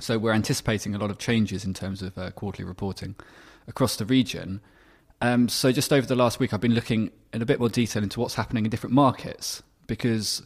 So 0.00 0.18
we're 0.18 0.32
anticipating 0.32 0.94
a 0.94 0.98
lot 0.98 1.10
of 1.10 1.18
changes 1.18 1.64
in 1.64 1.74
terms 1.74 2.00
of 2.00 2.16
uh, 2.16 2.30
quarterly 2.30 2.66
reporting 2.66 3.14
across 3.68 3.96
the 3.96 4.06
region. 4.06 4.60
Um, 5.20 5.48
so 5.48 5.70
just 5.70 5.92
over 5.92 6.06
the 6.06 6.16
last 6.16 6.40
week, 6.40 6.54
I've 6.54 6.60
been 6.60 6.74
looking 6.74 7.10
in 7.32 7.42
a 7.42 7.46
bit 7.46 7.60
more 7.60 7.68
detail 7.68 8.02
into 8.02 8.20
what's 8.20 8.34
happening 8.34 8.64
in 8.64 8.70
different 8.70 8.94
markets 8.94 9.62
because 9.86 10.42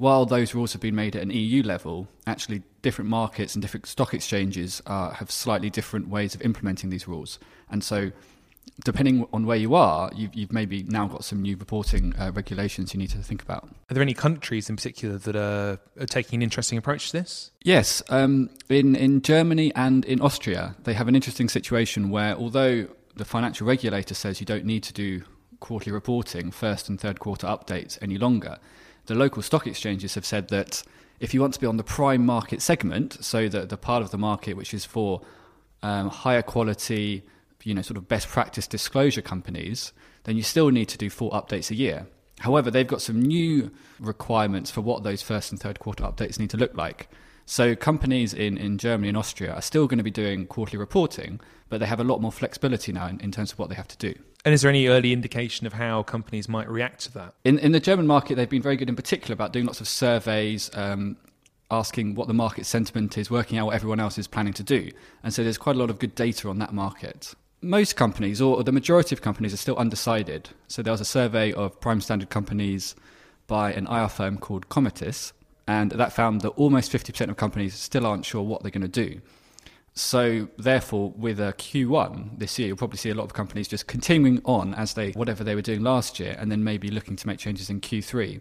while 0.00 0.24
those 0.24 0.54
rules 0.54 0.72
have 0.72 0.80
been 0.80 0.94
made 0.94 1.14
at 1.14 1.20
an 1.20 1.30
EU 1.30 1.62
level, 1.62 2.08
actually 2.26 2.62
different 2.80 3.10
markets 3.10 3.54
and 3.54 3.60
different 3.60 3.84
stock 3.84 4.14
exchanges 4.14 4.80
uh, 4.86 5.10
have 5.10 5.30
slightly 5.30 5.68
different 5.68 6.08
ways 6.08 6.34
of 6.34 6.40
implementing 6.40 6.88
these 6.88 7.06
rules. 7.06 7.38
And 7.70 7.84
so, 7.84 8.10
depending 8.82 9.26
on 9.30 9.44
where 9.44 9.58
you 9.58 9.74
are, 9.74 10.10
you've, 10.16 10.34
you've 10.34 10.52
maybe 10.54 10.84
now 10.84 11.06
got 11.06 11.22
some 11.22 11.42
new 11.42 11.54
reporting 11.54 12.14
uh, 12.18 12.32
regulations 12.32 12.94
you 12.94 12.98
need 12.98 13.10
to 13.10 13.18
think 13.18 13.42
about. 13.42 13.68
Are 13.90 13.94
there 13.94 14.02
any 14.02 14.14
countries 14.14 14.70
in 14.70 14.76
particular 14.76 15.18
that 15.18 15.36
are, 15.36 15.78
are 16.00 16.06
taking 16.06 16.38
an 16.38 16.42
interesting 16.42 16.78
approach 16.78 17.10
to 17.10 17.18
this? 17.18 17.50
Yes, 17.62 18.02
um, 18.08 18.48
in 18.70 18.96
in 18.96 19.20
Germany 19.20 19.70
and 19.74 20.06
in 20.06 20.22
Austria, 20.22 20.76
they 20.84 20.94
have 20.94 21.08
an 21.08 21.14
interesting 21.14 21.50
situation 21.50 22.08
where, 22.08 22.34
although 22.36 22.86
the 23.16 23.26
financial 23.26 23.66
regulator 23.66 24.14
says 24.14 24.40
you 24.40 24.46
don't 24.46 24.64
need 24.64 24.82
to 24.84 24.94
do 24.94 25.24
quarterly 25.58 25.92
reporting, 25.92 26.50
first 26.50 26.88
and 26.88 26.98
third 26.98 27.20
quarter 27.20 27.46
updates 27.46 27.98
any 28.00 28.16
longer, 28.16 28.56
the 29.06 29.14
local 29.14 29.42
stock 29.42 29.66
exchanges 29.66 30.14
have 30.14 30.26
said 30.26 30.48
that 30.48 30.82
if 31.20 31.34
you 31.34 31.40
want 31.40 31.54
to 31.54 31.60
be 31.60 31.66
on 31.66 31.76
the 31.76 31.84
prime 31.84 32.24
market 32.24 32.62
segment, 32.62 33.22
so 33.24 33.48
the 33.48 33.66
the 33.66 33.76
part 33.76 34.02
of 34.02 34.10
the 34.10 34.18
market 34.18 34.56
which 34.56 34.72
is 34.72 34.84
for 34.84 35.20
um, 35.82 36.08
higher 36.08 36.42
quality, 36.42 37.22
you 37.62 37.74
know, 37.74 37.82
sort 37.82 37.96
of 37.96 38.08
best 38.08 38.28
practice 38.28 38.66
disclosure 38.66 39.22
companies, 39.22 39.92
then 40.24 40.36
you 40.36 40.42
still 40.42 40.70
need 40.70 40.88
to 40.88 40.98
do 40.98 41.10
four 41.10 41.30
updates 41.32 41.70
a 41.70 41.74
year. 41.74 42.06
However, 42.40 42.70
they've 42.70 42.86
got 42.86 43.02
some 43.02 43.20
new 43.20 43.70
requirements 43.98 44.70
for 44.70 44.80
what 44.80 45.02
those 45.02 45.20
first 45.20 45.52
and 45.52 45.60
third 45.60 45.78
quarter 45.78 46.04
updates 46.04 46.38
need 46.38 46.50
to 46.50 46.56
look 46.56 46.74
like. 46.74 47.08
So 47.46 47.74
companies 47.74 48.32
in, 48.32 48.56
in 48.56 48.78
Germany 48.78 49.08
and 49.08 49.16
Austria 49.16 49.54
are 49.54 49.62
still 49.62 49.86
going 49.86 49.98
to 49.98 50.04
be 50.04 50.10
doing 50.10 50.46
quarterly 50.46 50.78
reporting, 50.78 51.40
but 51.68 51.80
they 51.80 51.86
have 51.86 52.00
a 52.00 52.04
lot 52.04 52.20
more 52.20 52.32
flexibility 52.32 52.92
now 52.92 53.06
in, 53.06 53.20
in 53.20 53.32
terms 53.32 53.52
of 53.52 53.58
what 53.58 53.68
they 53.68 53.74
have 53.74 53.88
to 53.88 53.96
do. 53.96 54.14
And 54.44 54.54
is 54.54 54.62
there 54.62 54.70
any 54.70 54.86
early 54.86 55.12
indication 55.12 55.66
of 55.66 55.74
how 55.74 56.02
companies 56.02 56.48
might 56.48 56.68
react 56.68 57.00
to 57.02 57.14
that? 57.14 57.34
In, 57.44 57.58
in 57.58 57.72
the 57.72 57.80
German 57.80 58.06
market, 58.06 58.36
they've 58.36 58.48
been 58.48 58.62
very 58.62 58.76
good 58.76 58.88
in 58.88 58.96
particular 58.96 59.34
about 59.34 59.52
doing 59.52 59.66
lots 59.66 59.80
of 59.80 59.88
surveys, 59.88 60.70
um, 60.74 61.16
asking 61.70 62.14
what 62.14 62.26
the 62.26 62.34
market 62.34 62.66
sentiment 62.66 63.18
is, 63.18 63.30
working 63.30 63.58
out 63.58 63.66
what 63.66 63.74
everyone 63.74 64.00
else 64.00 64.18
is 64.18 64.26
planning 64.26 64.52
to 64.54 64.62
do. 64.62 64.90
And 65.22 65.34
so 65.34 65.42
there's 65.42 65.58
quite 65.58 65.76
a 65.76 65.78
lot 65.78 65.90
of 65.90 65.98
good 65.98 66.14
data 66.14 66.48
on 66.48 66.58
that 66.58 66.72
market. 66.72 67.34
Most 67.62 67.96
companies, 67.96 68.40
or 68.40 68.62
the 68.64 68.72
majority 68.72 69.14
of 69.14 69.20
companies, 69.20 69.52
are 69.52 69.58
still 69.58 69.76
undecided. 69.76 70.48
So 70.68 70.82
there 70.82 70.92
was 70.92 71.00
a 71.02 71.04
survey 71.06 71.52
of 71.52 71.78
prime 71.80 72.00
standard 72.00 72.30
companies 72.30 72.94
by 73.46 73.72
an 73.72 73.86
IR 73.88 74.08
firm 74.08 74.38
called 74.38 74.68
Cometis, 74.70 75.32
and 75.70 75.92
that 75.92 76.12
found 76.12 76.40
that 76.40 76.48
almost 76.50 76.90
50% 76.90 77.30
of 77.30 77.36
companies 77.36 77.74
still 77.74 78.04
aren't 78.04 78.24
sure 78.24 78.42
what 78.42 78.62
they're 78.62 78.72
going 78.72 78.82
to 78.82 78.88
do. 78.88 79.20
So, 79.94 80.48
therefore, 80.58 81.12
with 81.16 81.38
a 81.38 81.52
Q1 81.52 82.40
this 82.40 82.58
year, 82.58 82.68
you'll 82.68 82.76
probably 82.76 82.98
see 82.98 83.10
a 83.10 83.14
lot 83.14 83.22
of 83.22 83.34
companies 83.34 83.68
just 83.68 83.86
continuing 83.86 84.40
on 84.44 84.74
as 84.74 84.94
they 84.94 85.12
whatever 85.12 85.44
they 85.44 85.54
were 85.54 85.62
doing 85.62 85.82
last 85.82 86.18
year, 86.18 86.34
and 86.40 86.50
then 86.50 86.64
maybe 86.64 86.90
looking 86.90 87.14
to 87.14 87.26
make 87.26 87.38
changes 87.38 87.70
in 87.70 87.80
Q3. 87.80 88.40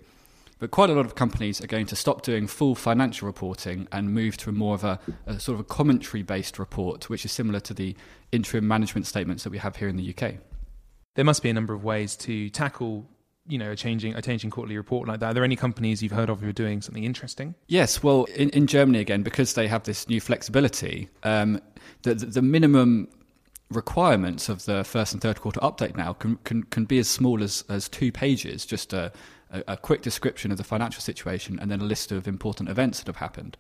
But 0.58 0.72
quite 0.72 0.90
a 0.90 0.94
lot 0.94 1.06
of 1.06 1.14
companies 1.14 1.62
are 1.62 1.68
going 1.68 1.86
to 1.86 1.96
stop 1.96 2.24
doing 2.24 2.48
full 2.48 2.74
financial 2.74 3.28
reporting 3.28 3.88
and 3.92 4.12
move 4.12 4.36
to 4.38 4.50
a 4.50 4.54
more 4.54 4.74
of 4.74 4.84
a, 4.84 5.00
a 5.28 5.40
sort 5.40 5.54
of 5.54 5.60
a 5.60 5.64
commentary-based 5.64 6.58
report, 6.58 7.10
which 7.10 7.26
is 7.26 7.32
similar 7.32 7.60
to 7.60 7.76
the 7.76 7.96
interim 8.32 8.68
management 8.68 9.06
statements 9.06 9.44
that 9.44 9.52
we 9.52 9.60
have 9.60 9.76
here 9.76 9.88
in 9.88 9.98
the 9.98 10.16
UK. 10.16 10.36
There 11.16 11.26
must 11.26 11.44
be 11.44 11.50
a 11.52 11.54
number 11.54 11.76
of 11.76 11.84
ways 11.84 12.16
to 12.18 12.50
tackle, 12.50 13.08
you 13.50 13.58
know, 13.58 13.72
a 13.72 13.76
changing 13.76 14.14
a 14.16 14.22
changing 14.22 14.52
quarterly 14.52 14.78
report 14.78 15.08
like 15.08 15.20
that. 15.20 15.32
Are 15.32 15.34
there 15.34 15.44
any 15.44 15.56
companies 15.56 16.02
you've 16.02 16.14
heard 16.14 16.30
of 16.30 16.40
who 16.40 16.50
are 16.50 16.54
doing 16.54 16.82
something 16.82 17.04
interesting? 17.04 17.56
Yes, 17.68 18.02
well, 18.02 18.26
in, 18.36 18.50
in 18.52 18.68
Germany 18.68 19.00
again, 19.00 19.24
because 19.24 19.56
they 19.56 19.68
have 19.68 19.84
this 19.84 20.08
new 20.08 20.22
flexibility, 20.22 21.10
um, 21.24 21.60
the, 22.04 22.14
the, 22.14 22.26
the 22.28 22.42
minimum 22.42 23.10
requirements 23.72 24.50
of 24.50 24.66
the 24.66 24.84
first 24.84 25.14
and 25.14 25.22
third 25.22 25.42
quarter 25.42 25.60
update 25.60 25.96
now 25.96 26.14
can, 26.14 26.38
can, 26.44 26.64
can 26.64 26.86
be 26.86 27.00
as 27.00 27.08
small 27.08 27.44
as, 27.44 27.64
as 27.70 27.90
two 27.90 28.12
pages, 28.12 28.66
just 28.66 28.94
a, 28.94 29.12
a, 29.52 29.64
a 29.70 29.78
quick 29.78 30.02
description 30.02 30.52
of 30.52 30.58
the 30.58 30.64
financial 30.64 31.02
situation 31.02 31.60
and 31.60 31.70
then 31.70 31.82
a 31.82 31.84
list 31.84 32.12
of 32.12 32.28
important 32.28 32.70
events 32.70 33.00
that 33.00 33.08
have 33.08 33.18
happened. 33.18 33.58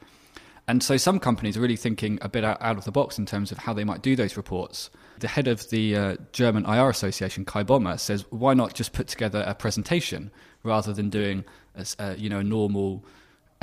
And 0.69 0.83
so 0.83 0.97
some 0.97 1.19
companies 1.19 1.57
are 1.57 1.61
really 1.61 1.75
thinking 1.75 2.19
a 2.21 2.29
bit 2.29 2.43
out, 2.43 2.61
of 2.61 2.85
the 2.85 2.91
box 2.91 3.17
in 3.17 3.25
terms 3.25 3.51
of 3.51 3.57
how 3.57 3.73
they 3.73 3.83
might 3.83 4.03
do 4.03 4.15
those 4.15 4.37
reports. 4.37 4.91
The 5.17 5.27
head 5.27 5.47
of 5.47 5.67
the 5.71 5.95
uh, 5.95 6.17
German 6.31 6.63
IR 6.63 6.89
Association, 6.89 7.43
Kai 7.43 7.63
Bommer, 7.63 7.97
says, 7.97 8.23
why 8.29 8.53
not 8.53 8.75
just 8.75 8.93
put 8.93 9.07
together 9.07 9.43
a 9.47 9.55
presentation 9.55 10.29
rather 10.61 10.93
than 10.93 11.09
doing 11.09 11.43
a, 11.73 11.85
uh, 11.97 12.15
you 12.15 12.29
know, 12.29 12.37
a 12.37 12.43
normal 12.43 13.03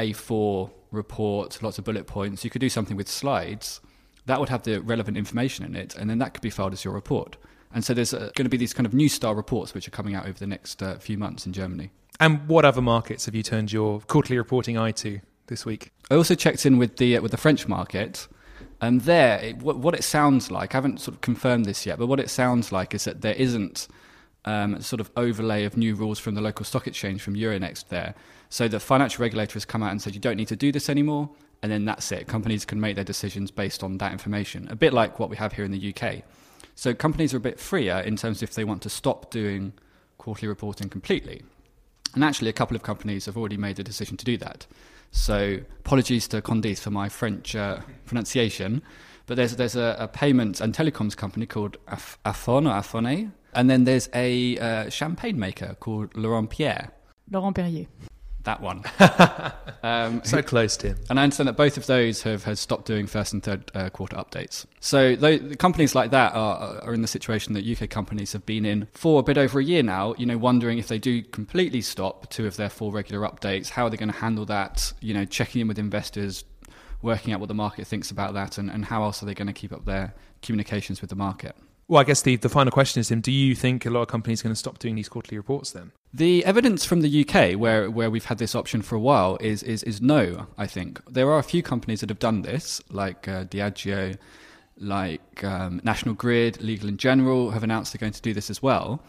A4 0.00 0.68
report, 0.90 1.62
lots 1.62 1.78
of 1.78 1.84
bullet 1.84 2.08
points. 2.08 2.42
You 2.42 2.50
could 2.50 2.60
do 2.60 2.68
something 2.68 2.96
with 2.96 3.08
slides. 3.08 3.80
That 4.24 4.40
would 4.40 4.48
have 4.48 4.64
the 4.64 4.82
relevant 4.82 5.16
information 5.16 5.64
in 5.64 5.76
it, 5.76 5.94
and 5.94 6.10
then 6.10 6.18
that 6.18 6.34
could 6.34 6.42
be 6.42 6.50
filed 6.50 6.72
as 6.72 6.84
your 6.84 6.92
report. 6.92 7.36
And 7.72 7.84
so 7.84 7.94
there's 7.94 8.14
uh, 8.14 8.32
going 8.34 8.46
to 8.46 8.50
be 8.50 8.56
these 8.56 8.74
kind 8.74 8.84
of 8.84 8.92
new 8.92 9.08
style 9.08 9.36
reports 9.36 9.74
which 9.74 9.86
are 9.86 9.92
coming 9.92 10.16
out 10.16 10.26
over 10.26 10.40
the 10.40 10.48
next 10.48 10.82
uh, 10.82 10.98
few 10.98 11.18
months 11.18 11.46
in 11.46 11.52
Germany. 11.52 11.92
And 12.18 12.48
what 12.48 12.64
other 12.64 12.82
markets 12.82 13.26
have 13.26 13.36
you 13.36 13.44
turned 13.44 13.72
your 13.72 14.00
quarterly 14.00 14.38
reporting 14.38 14.76
eye 14.76 14.90
to 14.90 15.20
this 15.46 15.64
week? 15.64 15.92
I 16.10 16.14
also 16.14 16.34
checked 16.34 16.66
in 16.66 16.78
with 16.78 16.96
the 16.96 17.16
uh, 17.16 17.22
with 17.22 17.30
the 17.30 17.36
French 17.36 17.66
market, 17.68 18.28
and 18.80 19.02
there, 19.02 19.38
it, 19.40 19.56
what, 19.58 19.78
what 19.78 19.94
it 19.94 20.04
sounds 20.04 20.50
like, 20.50 20.74
I 20.74 20.78
haven't 20.78 21.00
sort 21.00 21.14
of 21.14 21.20
confirmed 21.20 21.64
this 21.64 21.86
yet, 21.86 21.98
but 21.98 22.06
what 22.06 22.20
it 22.20 22.30
sounds 22.30 22.72
like 22.72 22.94
is 22.94 23.04
that 23.04 23.22
there 23.22 23.34
isn't 23.34 23.88
um, 24.44 24.80
sort 24.80 25.00
of 25.00 25.10
overlay 25.16 25.64
of 25.64 25.76
new 25.76 25.94
rules 25.94 26.18
from 26.18 26.34
the 26.34 26.40
local 26.40 26.64
stock 26.64 26.86
exchange 26.86 27.22
from 27.22 27.34
Euronext 27.34 27.88
there. 27.88 28.14
So 28.48 28.68
the 28.68 28.78
financial 28.78 29.22
regulator 29.22 29.54
has 29.54 29.64
come 29.64 29.82
out 29.82 29.90
and 29.90 30.00
said 30.00 30.14
you 30.14 30.20
don't 30.20 30.36
need 30.36 30.48
to 30.48 30.56
do 30.56 30.70
this 30.70 30.88
anymore, 30.88 31.30
and 31.62 31.72
then 31.72 31.84
that's 31.84 32.12
it. 32.12 32.26
Companies 32.26 32.64
can 32.64 32.80
make 32.80 32.94
their 32.94 33.04
decisions 33.04 33.50
based 33.50 33.82
on 33.82 33.98
that 33.98 34.12
information, 34.12 34.68
a 34.70 34.76
bit 34.76 34.92
like 34.92 35.18
what 35.18 35.30
we 35.30 35.36
have 35.36 35.54
here 35.54 35.64
in 35.64 35.72
the 35.72 35.94
UK. 35.94 36.22
So 36.74 36.94
companies 36.94 37.32
are 37.32 37.38
a 37.38 37.40
bit 37.40 37.58
freer 37.58 37.98
in 38.00 38.16
terms 38.16 38.42
of 38.42 38.50
if 38.50 38.54
they 38.54 38.64
want 38.64 38.82
to 38.82 38.90
stop 38.90 39.30
doing 39.30 39.72
quarterly 40.18 40.48
reporting 40.48 40.90
completely. 40.90 41.42
And 42.16 42.24
actually, 42.24 42.48
a 42.48 42.54
couple 42.54 42.74
of 42.74 42.82
companies 42.82 43.26
have 43.26 43.36
already 43.36 43.58
made 43.58 43.76
the 43.76 43.84
decision 43.84 44.16
to 44.16 44.24
do 44.24 44.38
that. 44.38 44.66
So 45.10 45.58
apologies 45.80 46.26
to 46.28 46.40
Candice 46.40 46.80
for 46.80 46.90
my 46.90 47.10
French 47.10 47.54
uh, 47.54 47.80
pronunciation, 48.06 48.82
but 49.26 49.36
there's 49.36 49.54
there's 49.56 49.76
a, 49.76 49.96
a 49.98 50.08
payments 50.08 50.62
and 50.62 50.74
telecoms 50.74 51.14
company 51.14 51.44
called 51.44 51.76
Af- 51.86 52.18
Afon 52.24 52.66
or 52.66 52.72
Afone, 52.72 53.32
and 53.52 53.68
then 53.68 53.84
there's 53.84 54.08
a 54.14 54.58
uh, 54.58 54.88
champagne 54.88 55.38
maker 55.38 55.76
called 55.78 56.16
Laurent 56.16 56.48
Pierre. 56.48 56.90
Laurent 57.30 57.54
Perrier. 57.54 57.86
That 58.46 58.60
one. 58.60 58.84
um, 59.82 60.22
So 60.24 60.40
close, 60.40 60.76
Tim. 60.76 60.96
and 61.10 61.18
I 61.18 61.24
understand 61.24 61.48
that 61.48 61.56
both 61.56 61.76
of 61.76 61.86
those 61.86 62.22
have, 62.22 62.44
have 62.44 62.60
stopped 62.60 62.86
doing 62.86 63.08
first 63.08 63.32
and 63.32 63.42
third 63.42 63.72
uh, 63.74 63.90
quarter 63.90 64.16
updates. 64.16 64.64
So 64.78 65.16
tho- 65.16 65.38
the 65.38 65.56
companies 65.56 65.96
like 65.96 66.12
that 66.12 66.32
are, 66.32 66.80
are 66.80 66.94
in 66.94 67.02
the 67.02 67.08
situation 67.08 67.54
that 67.54 67.66
UK 67.66 67.90
companies 67.90 68.32
have 68.34 68.46
been 68.46 68.64
in 68.64 68.86
for 68.92 69.18
a 69.18 69.22
bit 69.24 69.36
over 69.36 69.58
a 69.58 69.64
year 69.64 69.82
now, 69.82 70.14
you 70.16 70.26
know, 70.26 70.38
wondering 70.38 70.78
if 70.78 70.86
they 70.86 70.98
do 70.98 71.22
completely 71.22 71.80
stop 71.80 72.30
two 72.30 72.46
of 72.46 72.56
their 72.56 72.70
four 72.70 72.92
regular 72.92 73.26
updates, 73.28 73.70
how 73.70 73.86
are 73.86 73.90
they 73.90 73.96
going 73.96 74.12
to 74.12 74.18
handle 74.18 74.46
that, 74.46 74.92
you 75.00 75.12
know, 75.12 75.24
checking 75.24 75.60
in 75.62 75.66
with 75.66 75.78
investors, 75.78 76.44
working 77.02 77.34
out 77.34 77.40
what 77.40 77.48
the 77.48 77.54
market 77.54 77.86
thinks 77.88 78.12
about 78.12 78.32
that, 78.34 78.58
and, 78.58 78.70
and 78.70 78.84
how 78.84 79.02
else 79.02 79.22
are 79.24 79.26
they 79.26 79.34
going 79.34 79.48
to 79.48 79.52
keep 79.52 79.72
up 79.72 79.84
their 79.86 80.14
communications 80.42 81.00
with 81.00 81.10
the 81.10 81.16
market. 81.16 81.56
Well, 81.88 82.00
I 82.00 82.04
guess 82.04 82.22
the, 82.22 82.34
the 82.34 82.48
final 82.48 82.72
question 82.72 82.98
is, 83.00 83.08
Tim, 83.08 83.20
do 83.20 83.30
you 83.30 83.54
think 83.54 83.86
a 83.86 83.90
lot 83.90 84.02
of 84.02 84.08
companies 84.08 84.40
are 84.40 84.44
going 84.44 84.54
to 84.54 84.58
stop 84.58 84.80
doing 84.80 84.96
these 84.96 85.08
quarterly 85.08 85.36
reports 85.36 85.70
then? 85.70 85.92
The 86.12 86.44
evidence 86.44 86.84
from 86.84 87.00
the 87.00 87.24
UK, 87.24 87.56
where, 87.58 87.88
where 87.88 88.10
we've 88.10 88.24
had 88.24 88.38
this 88.38 88.56
option 88.56 88.82
for 88.82 88.96
a 88.96 89.00
while, 89.00 89.38
is, 89.40 89.62
is, 89.62 89.84
is 89.84 90.02
no, 90.02 90.48
I 90.58 90.66
think. 90.66 91.00
There 91.08 91.30
are 91.30 91.38
a 91.38 91.44
few 91.44 91.62
companies 91.62 92.00
that 92.00 92.08
have 92.08 92.18
done 92.18 92.42
this, 92.42 92.82
like 92.90 93.28
uh, 93.28 93.44
Diageo, 93.44 94.18
like 94.78 95.44
um, 95.44 95.80
National 95.84 96.16
Grid, 96.16 96.60
Legal 96.60 96.90
& 96.90 96.92
General, 96.92 97.50
have 97.52 97.62
announced 97.62 97.92
they're 97.92 98.00
going 98.00 98.12
to 98.12 98.22
do 98.22 98.34
this 98.34 98.50
as 98.50 98.60
well. 98.60 99.00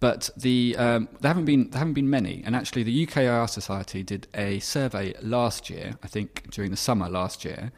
But 0.00 0.30
the, 0.34 0.74
um, 0.78 1.08
there, 1.20 1.28
haven't 1.28 1.44
been, 1.44 1.68
there 1.68 1.80
haven't 1.80 1.94
been 1.94 2.08
many. 2.08 2.42
And 2.46 2.56
actually, 2.56 2.82
the 2.82 3.06
UKIR 3.06 3.48
Society 3.48 4.02
did 4.02 4.26
a 4.34 4.58
survey 4.60 5.14
last 5.20 5.68
year, 5.68 5.98
I 6.02 6.06
think 6.06 6.50
during 6.50 6.70
the 6.70 6.78
summer 6.78 7.10
last 7.10 7.44
year, 7.44 7.72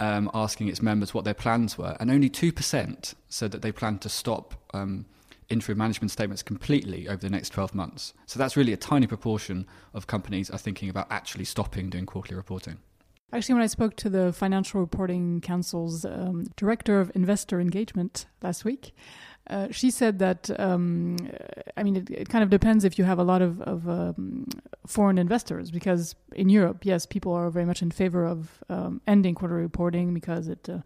um, 0.00 0.30
asking 0.34 0.68
its 0.68 0.82
members 0.82 1.14
what 1.14 1.24
their 1.24 1.34
plans 1.34 1.78
were, 1.78 1.96
and 2.00 2.10
only 2.10 2.28
2% 2.30 3.14
said 3.28 3.50
that 3.50 3.62
they 3.62 3.72
plan 3.72 3.98
to 3.98 4.08
stop 4.08 4.54
um, 4.74 5.06
interim 5.48 5.78
management 5.78 6.10
statements 6.10 6.42
completely 6.42 7.08
over 7.08 7.18
the 7.18 7.30
next 7.30 7.50
12 7.50 7.74
months. 7.74 8.12
So 8.26 8.38
that's 8.38 8.56
really 8.56 8.72
a 8.72 8.76
tiny 8.76 9.06
proportion 9.06 9.66
of 9.94 10.06
companies 10.06 10.50
are 10.50 10.58
thinking 10.58 10.88
about 10.88 11.06
actually 11.10 11.44
stopping 11.44 11.90
doing 11.90 12.06
quarterly 12.06 12.36
reporting. 12.36 12.78
Actually, 13.32 13.54
when 13.54 13.64
I 13.64 13.68
spoke 13.68 13.96
to 13.96 14.08
the 14.08 14.32
Financial 14.32 14.80
Reporting 14.80 15.40
Council's 15.40 16.04
um, 16.04 16.46
Director 16.56 17.00
of 17.00 17.10
Investor 17.14 17.60
Engagement 17.60 18.26
last 18.40 18.64
week, 18.64 18.94
uh, 19.48 19.68
she 19.70 19.90
said 19.90 20.18
that, 20.18 20.50
um, 20.58 21.16
I 21.76 21.82
mean, 21.82 21.96
it, 21.96 22.10
it, 22.10 22.28
kind 22.28 22.42
of 22.42 22.50
depends 22.50 22.84
if 22.84 22.98
you 22.98 23.04
have 23.04 23.18
a 23.18 23.24
lot 23.24 23.42
of, 23.42 23.60
of 23.62 23.88
um, 23.88 24.46
foreign 24.86 25.18
investors, 25.18 25.70
because 25.70 26.14
in 26.34 26.48
Europe, 26.48 26.84
yes, 26.84 27.06
people 27.06 27.32
are 27.32 27.50
very 27.50 27.64
much 27.64 27.80
in 27.80 27.90
favor 27.90 28.26
of 28.26 28.64
um, 28.68 29.00
ending 29.06 29.34
quarterly 29.34 29.62
reporting 29.62 30.12
because 30.12 30.48
it 30.48 30.68
uh, 30.68 30.78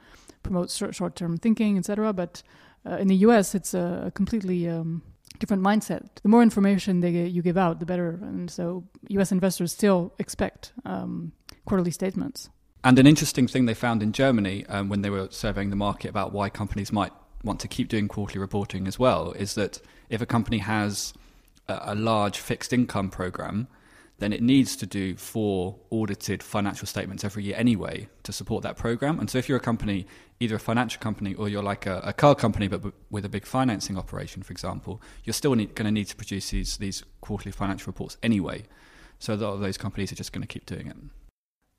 promotes 0.42 0.76
short 0.76 1.16
term 1.16 1.38
thinking, 1.38 1.78
etc. 1.78 2.12
But 2.12 2.42
uh, 2.84 2.96
in 2.96 3.08
the 3.08 3.16
US, 3.16 3.54
it's 3.54 3.72
a 3.72 4.12
completely 4.14 4.68
um, 4.68 5.02
different 5.38 5.62
mindset. 5.62 6.08
The 6.22 6.28
more 6.28 6.42
information 6.42 7.00
they, 7.00 7.10
you 7.10 7.42
give 7.42 7.56
out, 7.56 7.80
the 7.80 7.86
better. 7.86 8.18
And 8.22 8.50
so 8.50 8.84
US 9.08 9.32
investors 9.32 9.72
still 9.72 10.12
expect 10.18 10.72
um, 10.84 11.32
quarterly 11.64 11.90
statements. 11.90 12.50
And 12.82 12.98
an 12.98 13.06
interesting 13.06 13.46
thing 13.46 13.66
they 13.66 13.74
found 13.74 14.02
in 14.02 14.12
Germany 14.12 14.64
um, 14.66 14.88
when 14.88 15.02
they 15.02 15.10
were 15.10 15.28
surveying 15.30 15.70
the 15.70 15.76
market 15.76 16.08
about 16.08 16.32
why 16.32 16.48
companies 16.48 16.92
might 16.92 17.12
want 17.42 17.60
to 17.60 17.68
keep 17.68 17.88
doing 17.88 18.08
quarterly 18.08 18.40
reporting 18.40 18.86
as 18.86 18.98
well 18.98 19.32
is 19.32 19.54
that 19.54 19.80
if 20.08 20.20
a 20.20 20.26
company 20.26 20.58
has 20.58 21.14
a, 21.68 21.80
a 21.86 21.94
large 21.94 22.38
fixed 22.38 22.72
income 22.72 23.10
program, 23.10 23.68
then 24.18 24.32
it 24.34 24.42
needs 24.42 24.76
to 24.76 24.86
do 24.86 25.16
four 25.16 25.76
audited 25.88 26.42
financial 26.42 26.86
statements 26.86 27.24
every 27.24 27.42
year 27.42 27.56
anyway 27.56 28.06
to 28.22 28.32
support 28.32 28.62
that 28.62 28.76
program. 28.76 29.18
And 29.18 29.30
so 29.30 29.38
if 29.38 29.48
you're 29.48 29.56
a 29.56 29.60
company, 29.60 30.06
either 30.38 30.56
a 30.56 30.60
financial 30.60 31.00
company 31.00 31.34
or 31.34 31.48
you're 31.48 31.62
like 31.62 31.86
a, 31.86 32.00
a 32.04 32.12
car 32.12 32.34
company 32.34 32.68
but 32.68 32.92
with 33.10 33.24
a 33.24 33.30
big 33.30 33.46
financing 33.46 33.96
operation, 33.96 34.42
for 34.42 34.52
example, 34.52 35.00
you're 35.24 35.32
still 35.32 35.54
going 35.54 35.68
to 35.74 35.90
need 35.90 36.08
to 36.08 36.16
produce 36.16 36.50
these, 36.50 36.76
these 36.76 37.02
quarterly 37.22 37.50
financial 37.50 37.86
reports 37.86 38.18
anyway. 38.22 38.64
So 39.18 39.34
a 39.34 39.36
lot 39.36 39.54
of 39.54 39.60
those 39.60 39.78
companies 39.78 40.12
are 40.12 40.16
just 40.16 40.32
going 40.32 40.42
to 40.42 40.48
keep 40.48 40.66
doing 40.66 40.86
it. 40.86 40.96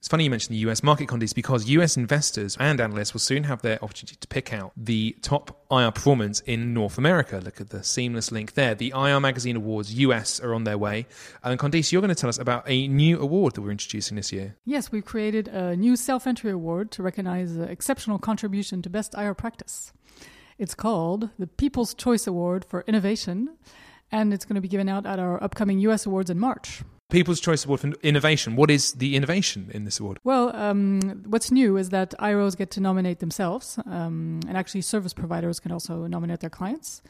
It's 0.01 0.07
funny 0.07 0.23
you 0.23 0.31
mentioned 0.31 0.55
the 0.55 0.69
US 0.71 0.81
market 0.81 1.07
conditions 1.07 1.33
because 1.33 1.69
US 1.69 1.95
investors 1.95 2.57
and 2.59 2.81
analysts 2.81 3.13
will 3.13 3.19
soon 3.19 3.43
have 3.43 3.61
their 3.61 3.77
opportunity 3.83 4.15
to 4.15 4.27
pick 4.27 4.51
out 4.51 4.71
the 4.75 5.15
top 5.21 5.63
IR 5.69 5.91
performance 5.91 6.39
in 6.39 6.73
North 6.73 6.97
America. 6.97 7.37
Look 7.37 7.61
at 7.61 7.69
the 7.69 7.83
seamless 7.83 8.31
link 8.31 8.55
there. 8.55 8.73
The 8.73 8.93
IR 8.95 9.19
Magazine 9.19 9.57
Awards 9.57 9.93
US 9.93 10.39
are 10.39 10.55
on 10.55 10.63
their 10.63 10.79
way. 10.79 11.05
And 11.43 11.59
Candice, 11.59 11.91
you're 11.91 12.01
going 12.01 12.09
to 12.09 12.19
tell 12.19 12.29
us 12.29 12.39
about 12.39 12.63
a 12.65 12.87
new 12.87 13.19
award 13.19 13.53
that 13.53 13.61
we're 13.61 13.69
introducing 13.69 14.15
this 14.15 14.31
year. 14.31 14.55
Yes, 14.65 14.91
we've 14.91 15.05
created 15.05 15.49
a 15.49 15.75
new 15.75 15.95
self 15.95 16.25
entry 16.25 16.49
award 16.49 16.89
to 16.93 17.03
recognize 17.03 17.55
exceptional 17.55 18.17
contribution 18.17 18.81
to 18.81 18.89
best 18.89 19.13
IR 19.15 19.35
practice. 19.35 19.93
It's 20.57 20.73
called 20.73 21.29
the 21.37 21.45
People's 21.45 21.93
Choice 21.93 22.25
Award 22.25 22.65
for 22.65 22.83
Innovation, 22.87 23.55
and 24.11 24.33
it's 24.33 24.45
going 24.45 24.55
to 24.55 24.61
be 24.61 24.67
given 24.67 24.89
out 24.89 25.05
at 25.05 25.19
our 25.19 25.41
upcoming 25.43 25.77
US 25.81 26.07
Awards 26.07 26.31
in 26.31 26.39
March. 26.39 26.81
People's 27.11 27.41
Choice 27.41 27.65
Award 27.65 27.81
for 27.81 27.91
Innovation. 28.03 28.55
What 28.55 28.71
is 28.71 28.93
the 28.93 29.17
innovation 29.17 29.69
in 29.73 29.83
this 29.83 29.99
award? 29.99 30.19
Well, 30.23 30.55
um, 30.55 31.01
what's 31.25 31.51
new 31.51 31.75
is 31.75 31.89
that 31.89 32.13
IROs 32.19 32.55
get 32.57 32.71
to 32.71 32.79
nominate 32.79 33.19
themselves, 33.19 33.77
um, 33.85 34.39
and 34.47 34.57
actually, 34.57 34.81
service 34.81 35.13
providers 35.13 35.59
can 35.59 35.73
also 35.73 36.07
nominate 36.07 36.39
their 36.39 36.49
clients. 36.49 37.01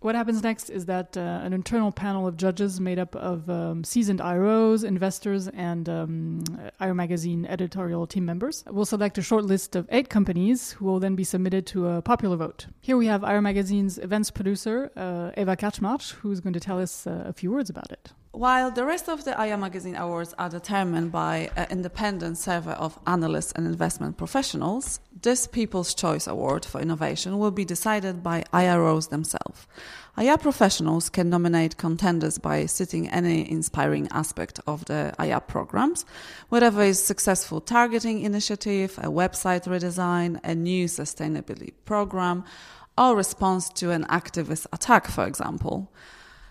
What 0.00 0.14
happens 0.14 0.42
next 0.42 0.70
is 0.70 0.86
that 0.86 1.16
uh, 1.16 1.20
an 1.20 1.52
internal 1.52 1.92
panel 1.92 2.26
of 2.26 2.36
judges 2.38 2.80
made 2.80 2.98
up 2.98 3.14
of 3.16 3.48
um, 3.50 3.84
seasoned 3.84 4.20
IROs, 4.20 4.82
investors, 4.82 5.48
and 5.48 5.88
um, 5.88 6.44
IR 6.80 6.94
Magazine 6.94 7.46
editorial 7.46 8.06
team 8.06 8.24
members 8.24 8.64
will 8.70 8.84
select 8.86 9.18
a 9.18 9.22
short 9.22 9.44
list 9.44 9.76
of 9.76 9.86
eight 9.90 10.08
companies 10.08 10.72
who 10.72 10.86
will 10.86 11.00
then 11.00 11.16
be 11.16 11.24
submitted 11.24 11.66
to 11.68 11.88
a 11.88 12.02
popular 12.02 12.36
vote. 12.36 12.66
Here 12.80 12.96
we 12.96 13.06
have 13.06 13.22
IR 13.22 13.42
Magazine's 13.42 13.98
events 13.98 14.30
producer, 14.30 14.90
uh, 14.96 15.30
Eva 15.38 15.56
Kaczmarz, 15.56 16.12
who's 16.12 16.40
going 16.40 16.54
to 16.54 16.60
tell 16.60 16.80
us 16.80 17.06
uh, 17.06 17.24
a 17.26 17.32
few 17.34 17.50
words 17.50 17.68
about 17.68 17.90
it. 17.92 18.12
While 18.34 18.72
the 18.72 18.84
rest 18.84 19.08
of 19.08 19.22
the 19.22 19.40
IR 19.40 19.56
Magazine 19.56 19.94
Awards 19.94 20.34
are 20.36 20.48
determined 20.48 21.12
by 21.12 21.52
an 21.54 21.68
independent 21.70 22.36
survey 22.36 22.72
of 22.72 22.98
analysts 23.06 23.52
and 23.52 23.64
investment 23.64 24.16
professionals, 24.16 24.98
this 25.22 25.46
People's 25.46 25.94
Choice 25.94 26.26
Award 26.26 26.64
for 26.64 26.80
Innovation 26.80 27.38
will 27.38 27.52
be 27.52 27.64
decided 27.64 28.24
by 28.24 28.42
IROs 28.52 29.10
themselves. 29.10 29.68
IR 30.18 30.36
professionals 30.36 31.10
can 31.10 31.30
nominate 31.30 31.76
contenders 31.76 32.38
by 32.38 32.66
citing 32.66 33.08
any 33.08 33.48
inspiring 33.48 34.08
aspect 34.10 34.58
of 34.66 34.84
the 34.86 35.14
IR 35.20 35.38
programs, 35.38 36.04
whatever 36.48 36.82
is 36.82 37.00
successful 37.00 37.60
targeting 37.60 38.22
initiative, 38.22 38.98
a 38.98 39.06
website 39.06 39.68
redesign, 39.68 40.40
a 40.42 40.56
new 40.56 40.86
sustainability 40.86 41.72
program, 41.84 42.42
or 42.98 43.14
response 43.14 43.68
to 43.68 43.92
an 43.92 44.04
activist 44.06 44.66
attack, 44.72 45.06
for 45.06 45.24
example. 45.24 45.88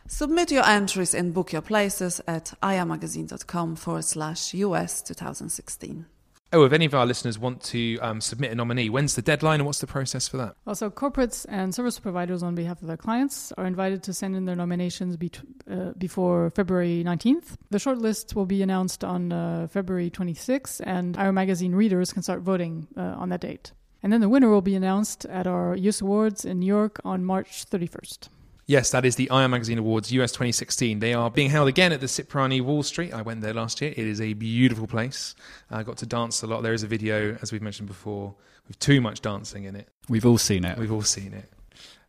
Submit 0.08 0.52
your 0.52 0.66
entries 0.66 1.14
and 1.14 1.34
book 1.34 1.54
your 1.54 1.62
places 1.62 2.22
at 2.28 2.54
irmagazine.com 2.62 3.76
forward 3.78 4.04
slash 4.04 4.54
US 4.54 5.02
2016. 5.02 6.06
Oh, 6.52 6.66
if 6.66 6.72
any 6.72 6.86
of 6.86 6.94
our 6.94 7.08
listeners 7.08 7.40
want 7.40 7.64
to 7.64 7.98
um, 8.00 8.22
submit 8.22 8.52
a 8.52 8.56
nominee, 8.56 8.88
when's 8.88 9.16
the 9.16 9.24
deadline 9.24 9.60
and 9.60 9.66
what's 9.66 9.80
the 9.80 9.88
process 9.88 10.28
for 10.28 10.38
that? 10.38 10.56
Also, 10.68 10.92
corporates 10.92 11.48
and 11.50 11.74
service 11.74 11.98
providers 12.00 12.44
on 12.44 12.54
behalf 12.54 12.80
of 12.80 12.88
their 12.88 12.98
clients 12.98 13.52
are 13.54 13.66
invited 13.66 14.04
to 14.04 14.14
send 14.14 14.36
in 14.36 14.46
their 14.46 14.56
nominations 14.56 15.18
be- 15.18 15.32
uh, 15.72 15.94
before 15.98 16.52
February 16.52 17.04
19th. 17.04 17.56
The 17.72 17.80
shortlist 17.80 18.36
will 18.36 18.46
be 18.46 18.62
announced 18.62 19.04
on 19.04 19.32
uh, 19.32 19.68
February 19.72 20.12
26th, 20.12 20.80
and 20.86 21.18
our 21.18 21.32
magazine 21.32 21.74
readers 21.74 22.14
can 22.14 22.22
start 22.22 22.42
voting 22.42 22.88
uh, 22.96 23.02
on 23.02 23.30
that 23.30 23.42
date. 23.42 23.72
And 24.04 24.14
then 24.14 24.22
the 24.22 24.30
winner 24.30 24.50
will 24.50 24.62
be 24.62 24.76
announced 24.76 25.26
at 25.26 25.48
our 25.48 25.76
US 25.76 26.02
Awards 26.02 26.46
in 26.46 26.60
New 26.60 26.68
York 26.68 27.00
on 27.04 27.26
March 27.26 27.66
31st. 27.68 28.28
Yes, 28.66 28.92
that 28.92 29.04
is 29.04 29.18
the 29.18 29.28
IR 29.30 29.50
Magazine 29.50 29.78
Awards 29.78 30.12
US 30.14 30.32
2016. 30.32 31.00
They 31.00 31.14
are 31.14 31.30
being 31.30 31.50
held 31.50 31.68
again 31.68 31.92
at 31.92 32.00
the 32.00 32.08
Cipriani 32.08 32.62
Wall 32.62 32.82
Street. 32.82 33.14
I 33.14 33.22
went 33.22 33.42
there 33.42 33.54
last 33.54 33.82
year. 33.82 33.92
It 33.92 34.08
is 34.08 34.22
a 34.22 34.34
beautiful 34.34 34.88
place. 34.88 35.36
I 35.70 35.84
got 35.84 35.98
to 35.98 36.06
dance 36.06 36.42
a 36.44 36.48
lot. 36.48 36.64
There 36.64 36.74
is 36.74 36.84
a 36.84 36.88
video, 36.88 37.38
as 37.42 37.52
we've 37.52 37.62
mentioned 37.62 37.90
before, 37.90 38.36
with 38.68 38.80
too 38.80 39.02
much 39.02 39.22
dancing 39.22 39.66
in 39.66 39.76
it. 39.76 39.90
We've 40.08 40.26
all 40.26 40.38
seen 40.38 40.64
it. 40.64 40.78
We've 40.78 40.94
all 40.94 41.02
seen 41.02 41.34
it. 41.34 41.52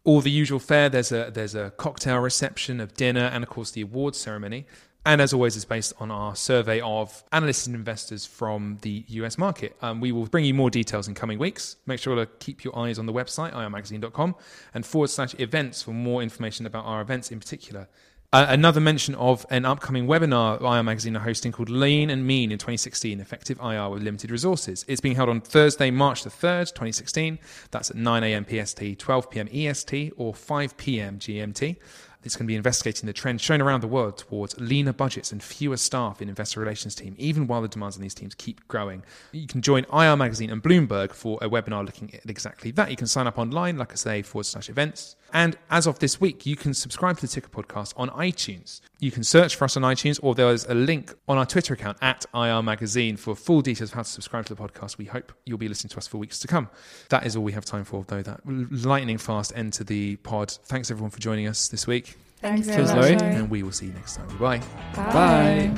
All 0.04 0.20
the 0.20 0.30
usual 0.30 0.60
fare. 0.60 0.88
There's 0.88 1.10
a 1.10 1.30
there's 1.32 1.54
a 1.56 1.70
cocktail 1.72 2.18
reception, 2.18 2.78
of 2.78 2.94
dinner, 2.94 3.30
and 3.32 3.42
of 3.42 3.50
course 3.50 3.72
the 3.72 3.80
awards 3.80 4.18
ceremony. 4.18 4.66
And 5.06 5.20
as 5.20 5.34
always, 5.34 5.54
it's 5.54 5.66
based 5.66 5.92
on 5.98 6.10
our 6.10 6.34
survey 6.34 6.80
of 6.80 7.24
analysts 7.30 7.66
and 7.66 7.76
investors 7.76 8.24
from 8.24 8.78
the 8.80 9.04
US 9.08 9.36
market. 9.36 9.76
Um, 9.82 10.00
we 10.00 10.12
will 10.12 10.26
bring 10.26 10.46
you 10.46 10.54
more 10.54 10.70
details 10.70 11.08
in 11.08 11.14
coming 11.14 11.38
weeks. 11.38 11.76
Make 11.84 12.00
sure 12.00 12.16
to 12.16 12.26
keep 12.38 12.64
your 12.64 12.78
eyes 12.78 12.98
on 12.98 13.04
the 13.04 13.12
website, 13.12 13.52
irmagazine.com, 13.52 14.34
and 14.72 14.86
forward 14.86 15.10
slash 15.10 15.34
events 15.38 15.82
for 15.82 15.90
more 15.90 16.22
information 16.22 16.64
about 16.64 16.86
our 16.86 17.02
events 17.02 17.30
in 17.30 17.38
particular. 17.38 17.88
Uh, 18.34 18.46
another 18.48 18.80
mention 18.80 19.14
of 19.14 19.46
an 19.50 19.64
upcoming 19.64 20.08
webinar 20.08 20.60
IR 20.60 20.82
Magazine 20.82 21.16
are 21.16 21.20
hosting 21.20 21.52
called 21.52 21.68
Lean 21.68 22.10
and 22.10 22.26
Mean 22.26 22.50
in 22.50 22.58
2016 22.58 23.20
Effective 23.20 23.60
IR 23.60 23.90
with 23.90 24.02
Limited 24.02 24.32
Resources. 24.32 24.84
It's 24.88 25.00
being 25.00 25.14
held 25.14 25.28
on 25.28 25.40
Thursday, 25.40 25.92
March 25.92 26.24
the 26.24 26.30
3rd, 26.30 26.70
2016. 26.70 27.38
That's 27.70 27.90
at 27.90 27.96
9 27.96 28.24
a.m. 28.24 28.44
PST, 28.44 28.98
12 28.98 29.30
p.m. 29.30 29.48
EST, 29.52 30.14
or 30.16 30.34
5 30.34 30.76
p.m. 30.76 31.20
GMT. 31.20 31.76
It's 32.24 32.36
going 32.36 32.46
to 32.46 32.48
be 32.48 32.56
investigating 32.56 33.06
the 33.06 33.12
trend 33.12 33.40
shown 33.40 33.60
around 33.60 33.82
the 33.82 33.88
world 33.88 34.18
towards 34.18 34.58
leaner 34.58 34.92
budgets 34.92 35.30
and 35.32 35.42
fewer 35.42 35.76
staff 35.76 36.22
in 36.22 36.28
investor 36.28 36.60
relations 36.60 36.94
team, 36.94 37.14
even 37.18 37.46
while 37.46 37.62
the 37.62 37.68
demands 37.68 37.96
on 37.96 38.02
these 38.02 38.14
teams 38.14 38.34
keep 38.34 38.66
growing. 38.66 39.02
You 39.32 39.46
can 39.46 39.62
join 39.62 39.84
IR 39.92 40.16
Magazine 40.16 40.50
and 40.50 40.62
Bloomberg 40.62 41.12
for 41.12 41.38
a 41.42 41.48
webinar 41.48 41.84
looking 41.84 42.14
at 42.14 42.28
exactly 42.28 42.70
that. 42.72 42.90
You 42.90 42.96
can 42.96 43.06
sign 43.06 43.26
up 43.26 43.38
online, 43.38 43.76
like 43.76 43.92
I 43.92 43.96
say, 43.96 44.22
forward 44.22 44.44
slash 44.44 44.68
events. 44.68 45.16
And 45.34 45.58
as 45.68 45.88
of 45.88 45.98
this 45.98 46.20
week, 46.20 46.46
you 46.46 46.54
can 46.54 46.72
subscribe 46.72 47.16
to 47.16 47.22
the 47.22 47.28
Ticker 47.28 47.48
podcast 47.48 47.92
on 47.96 48.08
iTunes. 48.10 48.80
You 49.00 49.10
can 49.10 49.24
search 49.24 49.56
for 49.56 49.64
us 49.64 49.76
on 49.76 49.82
iTunes, 49.82 50.20
or 50.22 50.36
there's 50.36 50.64
a 50.66 50.74
link 50.74 51.12
on 51.28 51.36
our 51.36 51.44
Twitter 51.44 51.74
account 51.74 51.98
at 52.00 52.24
IR 52.32 52.62
Magazine 52.62 53.16
for 53.16 53.34
full 53.34 53.60
details 53.60 53.90
of 53.90 53.94
how 53.94 54.02
to 54.02 54.08
subscribe 54.08 54.46
to 54.46 54.54
the 54.54 54.62
podcast. 54.62 54.96
We 54.96 55.06
hope 55.06 55.32
you'll 55.44 55.58
be 55.58 55.68
listening 55.68 55.90
to 55.90 55.98
us 55.98 56.06
for 56.06 56.18
weeks 56.18 56.38
to 56.38 56.46
come. 56.46 56.70
That 57.08 57.26
is 57.26 57.34
all 57.34 57.42
we 57.42 57.50
have 57.52 57.64
time 57.64 57.82
for, 57.84 58.04
though. 58.06 58.22
That 58.22 58.40
lightning 58.44 59.18
fast 59.18 59.52
end 59.56 59.72
to 59.74 59.84
the 59.84 60.16
pod. 60.16 60.52
Thanks 60.52 60.92
everyone 60.92 61.10
for 61.10 61.18
joining 61.18 61.48
us 61.48 61.66
this 61.66 61.86
week. 61.86 62.14
Thanks 62.40 62.68
Cheers, 62.68 62.92
very 62.92 63.14
much. 63.14 63.22
And 63.22 63.50
we 63.50 63.64
will 63.64 63.72
see 63.72 63.86
you 63.86 63.92
next 63.92 64.16
time. 64.16 64.28
Bye. 64.38 64.62
Bye. 64.94 65.74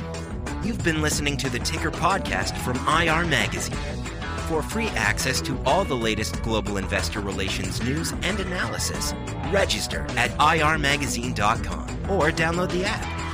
You've 0.65 0.85
been 0.85 1.01
listening 1.01 1.39
to 1.39 1.49
the 1.49 1.61
Ticker 1.61 1.91
podcast 1.91 2.59
from 2.59 2.77
IR 2.87 3.25
Magazine. 3.25 3.79
For 4.49 4.63
free 4.63 4.89
access 4.91 5.41
to 5.41 5.61
all 5.67 5.85
the 5.85 5.97
latest 5.97 6.41
global 6.43 6.77
investor 6.77 7.19
relations 7.19 7.83
news 7.83 8.13
and 8.23 8.39
analysis, 8.39 9.13
register 9.51 10.07
at 10.17 10.31
irmagazine.com 10.39 11.89
or 12.09 12.31
download 12.31 12.71
the 12.71 12.85
app. 12.85 13.26